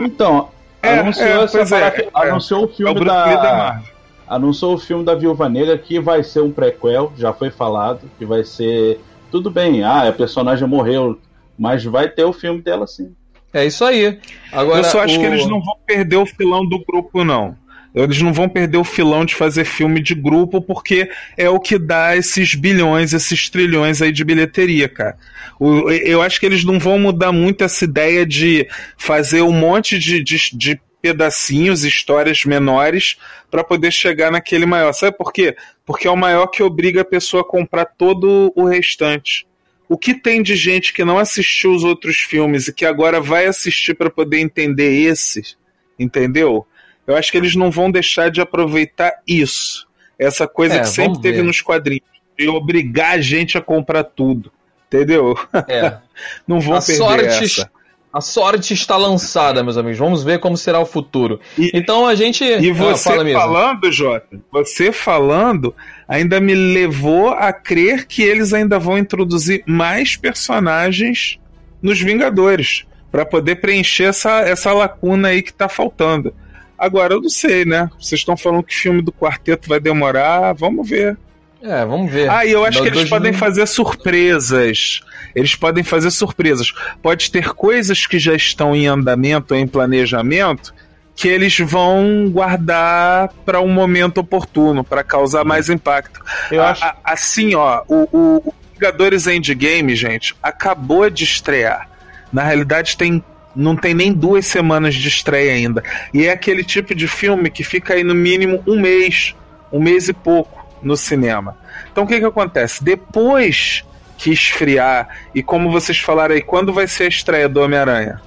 [0.00, 0.48] Então,
[0.82, 2.28] É, anunciou, é, é, parada- é.
[2.28, 3.80] anunciou o É o filme Lee da da,
[4.28, 8.24] anunciou o filme da Viúva Negra que vai ser um prequel, já foi falado, que
[8.24, 11.18] vai ser tudo bem, ah, a personagem morreu,
[11.58, 13.14] mas vai ter o filme dela sim.
[13.54, 14.18] É isso aí.
[14.52, 17.56] Agora, Eu só acho o- que eles não vão perder o filão do grupo, não.
[17.94, 21.78] Eles não vão perder o filão de fazer filme de grupo, porque é o que
[21.78, 25.16] dá esses bilhões, esses trilhões aí de bilheteria, cara.
[25.60, 28.66] O- eu acho que eles não vão mudar muito essa ideia de
[28.98, 33.16] fazer um monte de, de, de pedacinhos, histórias menores,
[33.48, 34.92] para poder chegar naquele maior.
[34.92, 35.54] Sabe por quê?
[35.86, 39.46] Porque é o maior que obriga a pessoa a comprar todo o restante.
[39.94, 43.46] O que tem de gente que não assistiu os outros filmes e que agora vai
[43.46, 45.56] assistir para poder entender esses,
[45.96, 46.66] entendeu?
[47.06, 49.86] Eu acho que eles não vão deixar de aproveitar isso.
[50.18, 51.42] Essa coisa É, que sempre teve ver.
[51.44, 52.02] nos quadrinhos.
[52.36, 54.50] De obrigar a gente a comprar tudo.
[54.88, 55.36] Entendeu?
[55.68, 55.98] é.
[56.46, 57.70] Não vão a perder sorte, essa.
[58.12, 59.98] a sorte está lançada, meus amigos.
[59.98, 61.38] Vamos ver como será o futuro.
[61.56, 62.42] E- então a gente.
[62.42, 63.38] E Ah, você fala mesmo.
[63.40, 65.72] falando, Jota, você falando,
[66.08, 71.38] ainda me levou a crer que eles ainda vão introduzir mais personagens
[71.82, 76.34] nos Vingadores, para poder preencher essa, essa lacuna aí que tá faltando.
[76.76, 77.88] Agora, eu não sei, né?
[78.00, 81.16] Vocês estão falando que o filme do quarteto vai demorar, vamos ver.
[81.62, 82.28] É, vamos ver.
[82.28, 85.00] Ah, e eu acho que eles podem mil- fazer surpresas.
[85.34, 86.72] Eles podem fazer surpresas.
[87.02, 90.74] Pode ter coisas que já estão em andamento, em planejamento,
[91.16, 96.20] que eles vão guardar para um momento oportuno, para causar mais impacto.
[96.50, 101.88] Eu A- acho- a- assim, ó, o, o, o Vingadores Endgame, gente, acabou de estrear.
[102.32, 103.22] Na realidade, tem
[103.56, 105.80] não tem nem duas semanas de estreia ainda.
[106.12, 109.32] E é aquele tipo de filme que fica aí no mínimo um mês,
[109.72, 111.56] um mês e pouco no cinema.
[111.92, 112.82] Então o que, que acontece?
[112.82, 113.84] Depois
[114.18, 118.20] que esfriar, e como vocês falaram aí, quando vai ser a estreia do Homem-Aranha?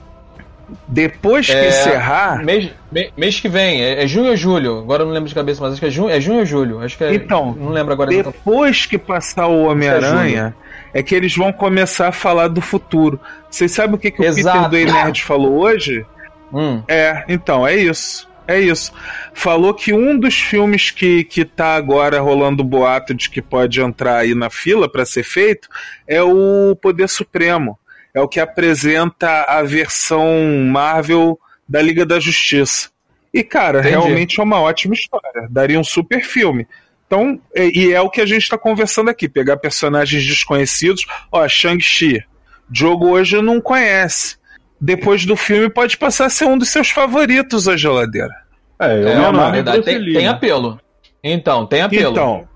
[0.87, 2.43] Depois que É, encerrar.
[2.43, 2.71] Mês,
[3.15, 4.79] mês que vem, é, é junho ou julho?
[4.79, 6.81] Agora eu não lembro de cabeça, mas acho que é junho, é junho ou julho?
[6.81, 7.13] Acho que é.
[7.13, 8.09] Então, não lembro agora.
[8.09, 10.55] Depois que passar o Homem-Aranha,
[10.93, 13.19] é que eles vão começar a falar do futuro.
[13.49, 14.25] Vocês sabem o que, que o.
[14.35, 16.05] Peter do Nerd falou hoje?
[16.53, 18.27] Hum, É, então, é isso.
[18.47, 18.93] É isso.
[19.33, 24.19] Falou que um dos filmes que, que tá agora rolando boato de que pode entrar
[24.19, 25.67] aí na fila para ser feito
[26.07, 27.77] é o Poder Supremo.
[28.17, 31.39] É o que apresenta a versão Marvel
[31.69, 32.89] da Liga da Justiça.
[33.31, 33.95] E, cara, Entendi.
[33.95, 35.47] realmente é uma ótima história.
[35.51, 36.65] Daria um super filme.
[37.05, 41.05] Então, e e é o que a gente está conversando aqui: pegar personagens desconhecidos.
[41.31, 42.23] Ó, Shang-Chi.
[42.67, 44.37] Diogo hoje não conhece.
[44.81, 48.33] Depois do filme pode passar a ser um dos seus favoritos a geladeira.
[48.79, 50.81] É, eu é, me na verdade, tem, tem apelo.
[51.23, 52.11] Então, tem apelo.
[52.13, 52.47] Então,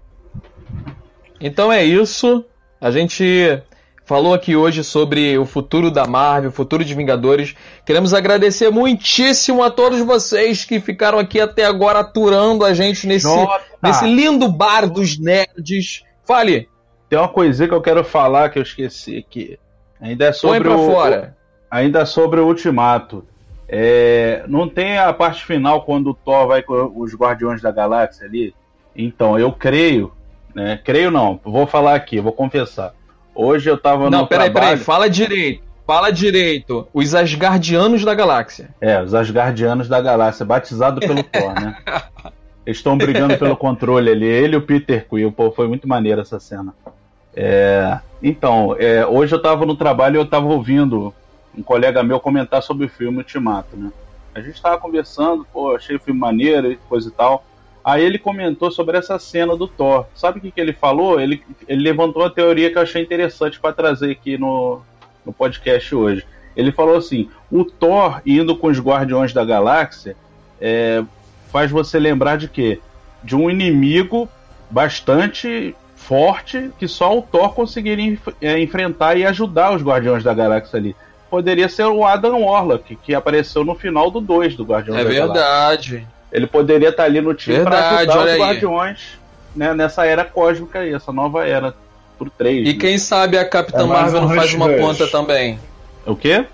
[1.39, 2.43] Então é isso.
[2.81, 3.61] A gente
[4.11, 7.55] falou aqui hoje sobre o futuro da Marvel, o futuro de Vingadores.
[7.85, 13.29] Queremos agradecer muitíssimo a todos vocês que ficaram aqui até agora aturando a gente nesse,
[13.81, 16.03] nesse lindo bar dos nerds.
[16.25, 16.67] Fale,
[17.09, 19.57] Tem uma coisinha que eu quero falar que eu esqueci aqui.
[20.01, 21.37] Ainda é põe sobre pra o, fora.
[21.71, 23.25] ainda sobre o Ultimato.
[23.65, 28.27] É, não tem a parte final quando o Thor vai com os Guardiões da Galáxia
[28.27, 28.53] ali?
[28.93, 30.11] Então, eu creio,
[30.53, 30.77] né?
[30.83, 32.93] Creio não, vou falar aqui, vou confessar.
[33.33, 34.71] Hoje eu tava Não, no peraí, trabalho...
[34.71, 35.63] peraí, fala direito.
[35.85, 36.87] Fala direito.
[36.93, 38.69] Os Asgardianos da Galáxia.
[38.79, 41.75] É, os Asgardianos da Galáxia, batizado pelo Thor, né?
[42.65, 46.21] Eles estão brigando pelo controle ali, ele e o Peter Quill, pô, foi muito maneiro
[46.21, 46.73] essa cena.
[47.35, 51.13] É, então, é, hoje eu tava no trabalho e eu tava ouvindo
[51.57, 53.91] um colega meu comentar sobre o filme Ultimato, né?
[54.33, 57.43] A gente tava conversando, pô, achei o filme maneiro e coisa e tal.
[57.83, 60.05] Aí ele comentou sobre essa cena do Thor.
[60.15, 61.19] Sabe o que, que ele falou?
[61.19, 64.81] Ele, ele levantou uma teoria que eu achei interessante para trazer aqui no,
[65.25, 66.23] no podcast hoje.
[66.55, 70.15] Ele falou assim: o Thor indo com os Guardiões da Galáxia
[70.59, 71.03] é,
[71.51, 72.79] faz você lembrar de quê?
[73.23, 74.29] De um inimigo
[74.69, 80.33] bastante forte que só o Thor conseguiria enf- é, enfrentar e ajudar os Guardiões da
[80.33, 80.95] Galáxia ali.
[81.29, 85.09] Poderia ser o Adam Warlock, que apareceu no final do 2 do Guardiões É da
[85.13, 85.33] Galáxia.
[85.33, 86.07] verdade.
[86.31, 88.39] Ele poderia estar ali no time para ajudar olha os.
[88.39, 89.19] Guardiões
[89.55, 91.73] né, nessa era cósmica aí, essa nova era
[92.17, 92.67] pro 3.
[92.67, 94.79] E quem sabe a Capitã É Marvel não faz Rush uma Rush.
[94.79, 95.59] ponta também.
[96.05, 96.45] O quê?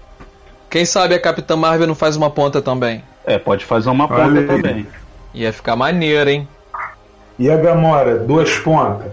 [0.69, 3.03] Quem sabe a Capitã Marvel não faz uma ponta também.
[3.25, 4.47] É, pode fazer uma Olha ponta aí.
[4.47, 4.87] também.
[5.33, 6.47] Ia ficar maneiro, hein?
[7.37, 9.11] e a Gamora, duas pontas.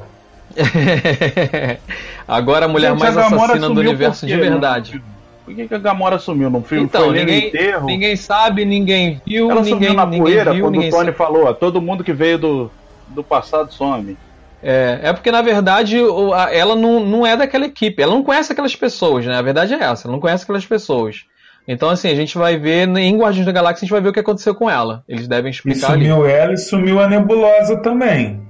[2.27, 4.41] Agora a mulher Gente, mais a assassina do universo por de quê?
[4.41, 5.03] verdade.
[5.45, 6.49] Por que, que a Gamora sumiu?
[6.49, 7.87] Não filme Então, foi ninguém, enterro?
[7.87, 11.13] ninguém sabe, ninguém viu, Ela ninguém, sumiu na poeira viu, quando o Tony sabe.
[11.13, 12.71] falou, ó, todo mundo que veio do,
[13.09, 14.17] do passado some.
[14.63, 15.99] É, é porque, na verdade,
[16.51, 18.03] ela não, não é daquela equipe.
[18.03, 19.37] Ela não conhece aquelas pessoas, né?
[19.37, 21.27] A verdade é essa, ela não conhece aquelas pessoas.
[21.69, 24.13] Então, assim, a gente vai ver, em Guardiões da Galáxia, a gente vai ver o
[24.13, 25.03] que aconteceu com ela.
[25.07, 26.33] Eles devem explicar e sumiu ali.
[26.33, 28.41] ela e sumiu a Nebulosa também.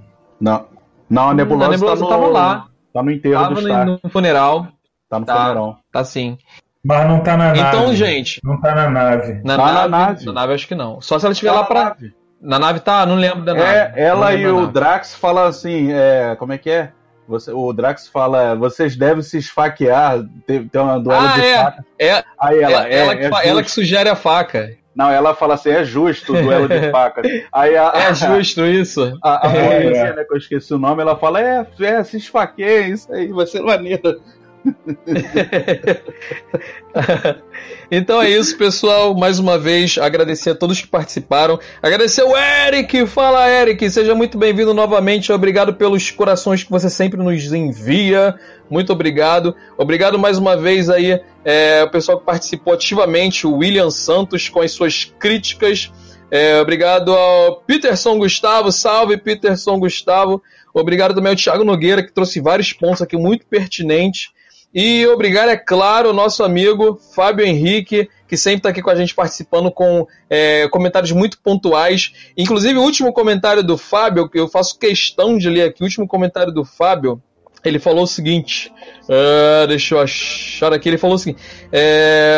[0.41, 0.67] Não.
[1.11, 2.67] Não, a Nebulosa, a Nebulosa tá no, lá.
[2.93, 4.01] Tá no enterro tava do Stark.
[4.03, 4.69] no funeral.
[5.09, 5.79] Tá no tá, funeral.
[5.93, 6.39] Tá sim.
[6.85, 7.77] Mas não tá na então, nave.
[7.77, 8.41] Então, gente.
[8.45, 9.41] Não tá na nave.
[9.43, 10.27] Na, tá nave, na nave.
[10.27, 11.01] Na nave, acho que não.
[11.01, 11.85] Só se ela estiver tá lá pra.
[11.85, 12.15] Nave.
[12.41, 13.07] Na nave tá?
[13.07, 14.01] Não lembro da é, nave.
[14.01, 16.93] É, ela e o Drax falam assim: é, como é que é?
[17.27, 21.57] Você, o Drax fala, vocês devem se esfaquear, ter, ter uma duelo ah, de é,
[21.57, 21.85] faca.
[21.99, 24.77] É, Aí ela, é, ela, é, que, é ela que sugere a faca.
[24.95, 27.27] Não, ela fala assim, é justo o duelo de facas.
[27.51, 29.19] Aí a, é justo isso.
[29.23, 30.15] A, a é.
[30.15, 33.47] né, que eu esqueci o nome, ela fala, é, é se esfaqueia, isso aí vai
[33.47, 34.21] ser maneiro.
[37.91, 39.15] então é isso, pessoal.
[39.15, 41.59] Mais uma vez, agradecer a todos que participaram.
[41.83, 43.07] Agradecer o Eric.
[43.07, 43.91] Fala, Eric.
[43.91, 45.33] Seja muito bem-vindo novamente.
[45.33, 48.35] Obrigado pelos corações que você sempre nos envia.
[48.71, 49.55] Muito obrigado.
[49.77, 54.61] Obrigado mais uma vez aí, é, o pessoal que participou ativamente, o William Santos, com
[54.61, 55.93] as suas críticas.
[56.31, 58.73] É, obrigado ao Peterson Gustavo.
[58.73, 60.43] Salve, Peterson Gustavo.
[60.73, 64.33] Obrigado também ao Thiago Nogueira, que trouxe vários pontos aqui muito pertinentes.
[64.75, 69.15] E obrigado, é claro, nosso amigo Fábio Henrique, que sempre está aqui com a gente
[69.15, 72.13] participando com é, comentários muito pontuais.
[72.37, 76.53] Inclusive, o último comentário do Fábio, eu faço questão de ler aqui, o último comentário
[76.53, 77.23] do Fábio,
[77.65, 78.73] ele falou o seguinte:
[79.05, 81.41] uh, deixa eu achar aqui, ele falou o seguinte.
[81.73, 82.37] É,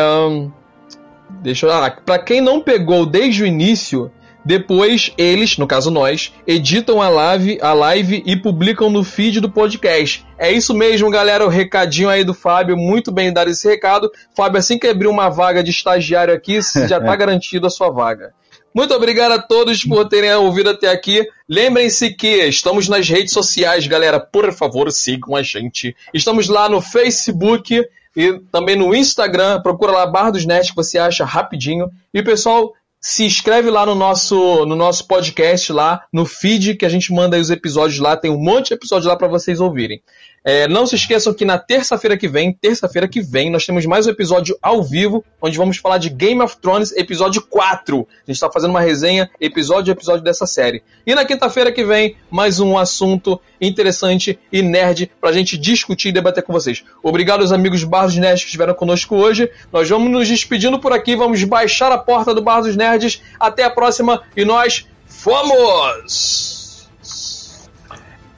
[1.40, 1.72] deixa eu.
[1.72, 4.10] Ah, para quem não pegou desde o início,
[4.46, 9.50] depois eles, no caso nós, editam a live, a live e publicam no feed do
[9.50, 10.24] podcast.
[10.38, 11.44] É isso mesmo, galera.
[11.44, 14.08] O recadinho aí do Fábio, muito bem dado esse recado.
[14.36, 18.32] Fábio, assim que abrir uma vaga de estagiário aqui, já está garantido a sua vaga.
[18.72, 21.26] Muito obrigado a todos por terem ouvido até aqui.
[21.48, 24.20] Lembrem-se que estamos nas redes sociais, galera.
[24.20, 25.96] Por favor, sigam a gente.
[26.14, 27.84] Estamos lá no Facebook
[28.16, 29.60] e também no Instagram.
[29.60, 31.90] Procura lá Barra dos Nerds que você acha rapidinho.
[32.14, 32.72] E pessoal,
[33.08, 37.36] se inscreve lá no nosso, no nosso podcast lá, no feed, que a gente manda
[37.36, 40.02] aí os episódios lá, tem um monte de episódios lá para vocês ouvirem.
[40.48, 44.06] É, não se esqueçam que na terça-feira que vem, terça-feira que vem, nós temos mais
[44.06, 47.96] um episódio ao vivo, onde vamos falar de Game of Thrones, episódio 4.
[47.98, 50.84] A gente está fazendo uma resenha, episódio a episódio dessa série.
[51.04, 56.12] E na quinta-feira que vem, mais um assunto interessante e nerd pra gente discutir e
[56.12, 56.84] debater com vocês.
[57.02, 59.50] Obrigado aos amigos Barros Nerds que estiveram conosco hoje.
[59.72, 63.20] Nós vamos nos despedindo por aqui, vamos baixar a porta do Bar dos Nerds.
[63.40, 66.88] Até a próxima e nós fomos!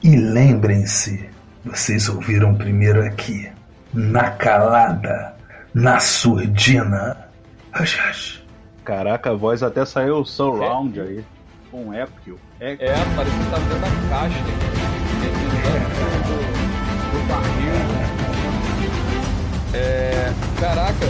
[0.01, 1.28] E lembrem-se
[1.69, 3.49] vocês ouviram primeiro aqui,
[3.93, 5.35] na calada,
[5.73, 7.15] na surdina.
[7.79, 8.43] Hush, hush.
[8.83, 11.03] Caraca, a voz até saiu surround é.
[11.03, 11.25] aí.
[11.69, 12.39] Com um eco.
[12.59, 14.39] É, é parece que tá dentro da caixa.
[16.25, 16.37] Do,
[17.11, 17.69] do barril.
[19.71, 21.05] É, caraca,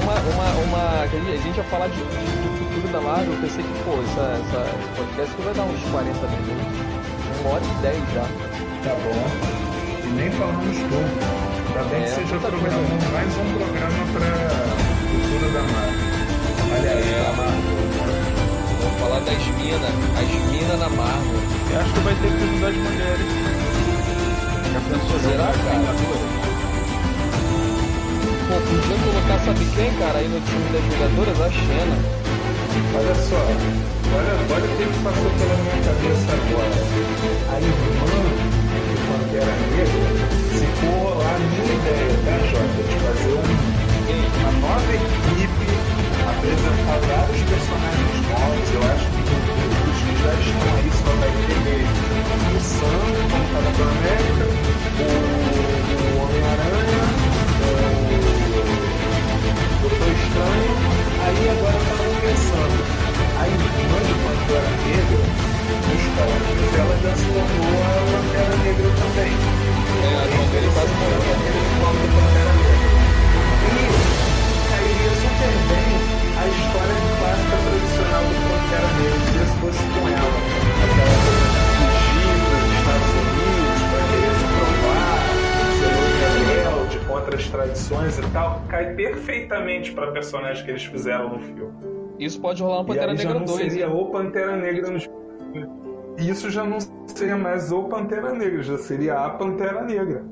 [0.00, 1.02] uma, uma, uma.
[1.02, 4.60] A gente ia falar de, de futuro da Marvel, eu pensei que, pô, essa, essa,
[4.78, 7.40] esse podcast vai dar uns 40 minutos.
[7.40, 8.63] Uma hora e 10 já.
[8.84, 9.16] Tá bom.
[10.04, 11.08] E nem falamos tudo.
[11.68, 14.28] Ainda bem é, que seja programando mais um programa para
[15.08, 16.04] cultura da Marvel.
[16.76, 17.24] Aliás, é.
[17.24, 17.80] da Marvel.
[18.82, 19.88] Vamos falar das minas.
[20.20, 21.40] As minas na Marvel.
[21.72, 23.26] Eu acho que vai ter que ajudar as mulheres.
[24.68, 25.94] Já pensou Será, cara?
[28.48, 31.40] Pô, podia colocar, sabe quem, cara, aí no time das jogadoras?
[31.40, 31.96] A Xena.
[32.96, 36.76] Olha só, olha, olha o que passou pela minha cabeça agora.
[37.48, 38.53] A irmã
[39.34, 42.82] Pantera Negra, se for rolar a minha ideia, tá, Jota?
[42.86, 43.42] De fazer um,
[44.38, 45.66] uma nova equipe,
[46.22, 51.82] apresentar vários personagens novos, eu acho que os que já estão aí só vai ter
[52.46, 55.10] o Sam, como Capitão América, o,
[55.82, 57.02] o Homem-Aranha,
[59.74, 60.74] o Doutor Estranho,
[61.26, 62.78] aí agora eu tava pensando,
[63.40, 69.32] a irmã de Pantera Negra nos quadrinhos ela tornou a Pantera Negra também.
[69.32, 71.22] É, a Pantera quase morreu.
[71.24, 72.84] A Pantera Negra.
[73.64, 73.84] E
[74.68, 75.88] cairia super bem
[76.34, 80.38] a história clássica tradicional do Pantera Negra, se fosse com ela.
[80.84, 85.18] Aquela coisa de fugir para os Estados Unidos, para querer se provar,
[85.80, 85.94] ser
[86.44, 91.38] rebelde contra as tradições e tal, cai perfeitamente para a personagem que eles fizeram no
[91.38, 91.72] filme.
[92.18, 93.50] Isso pode rolar no Pantera Negra 2.
[93.50, 95.06] Seria o Pantera Negra nos
[96.28, 100.24] isso já não seria mais o Pantera Negra, já seria a Pantera Negra.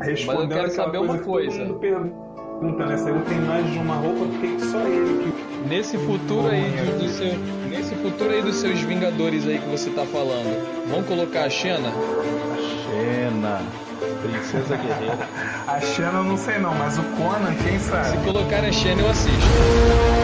[0.00, 1.58] Respondendo Mas eu quero saber uma coisa.
[1.58, 2.96] Todo mundo pergunta, né?
[2.96, 6.70] Se ele tem mais de uma roupa, por que só ele que Nesse futuro aí
[6.70, 7.32] do, do seu,
[7.68, 11.92] nesse futuro aí dos seus Vingadores aí que você tá falando, vão colocar a Xena?
[12.84, 13.62] Xena,
[14.22, 15.28] princesa guerreira.
[15.66, 18.10] a Xena eu não sei não, mas o Conan, quem sabe?
[18.10, 20.16] Se colocar a Xena eu assisto.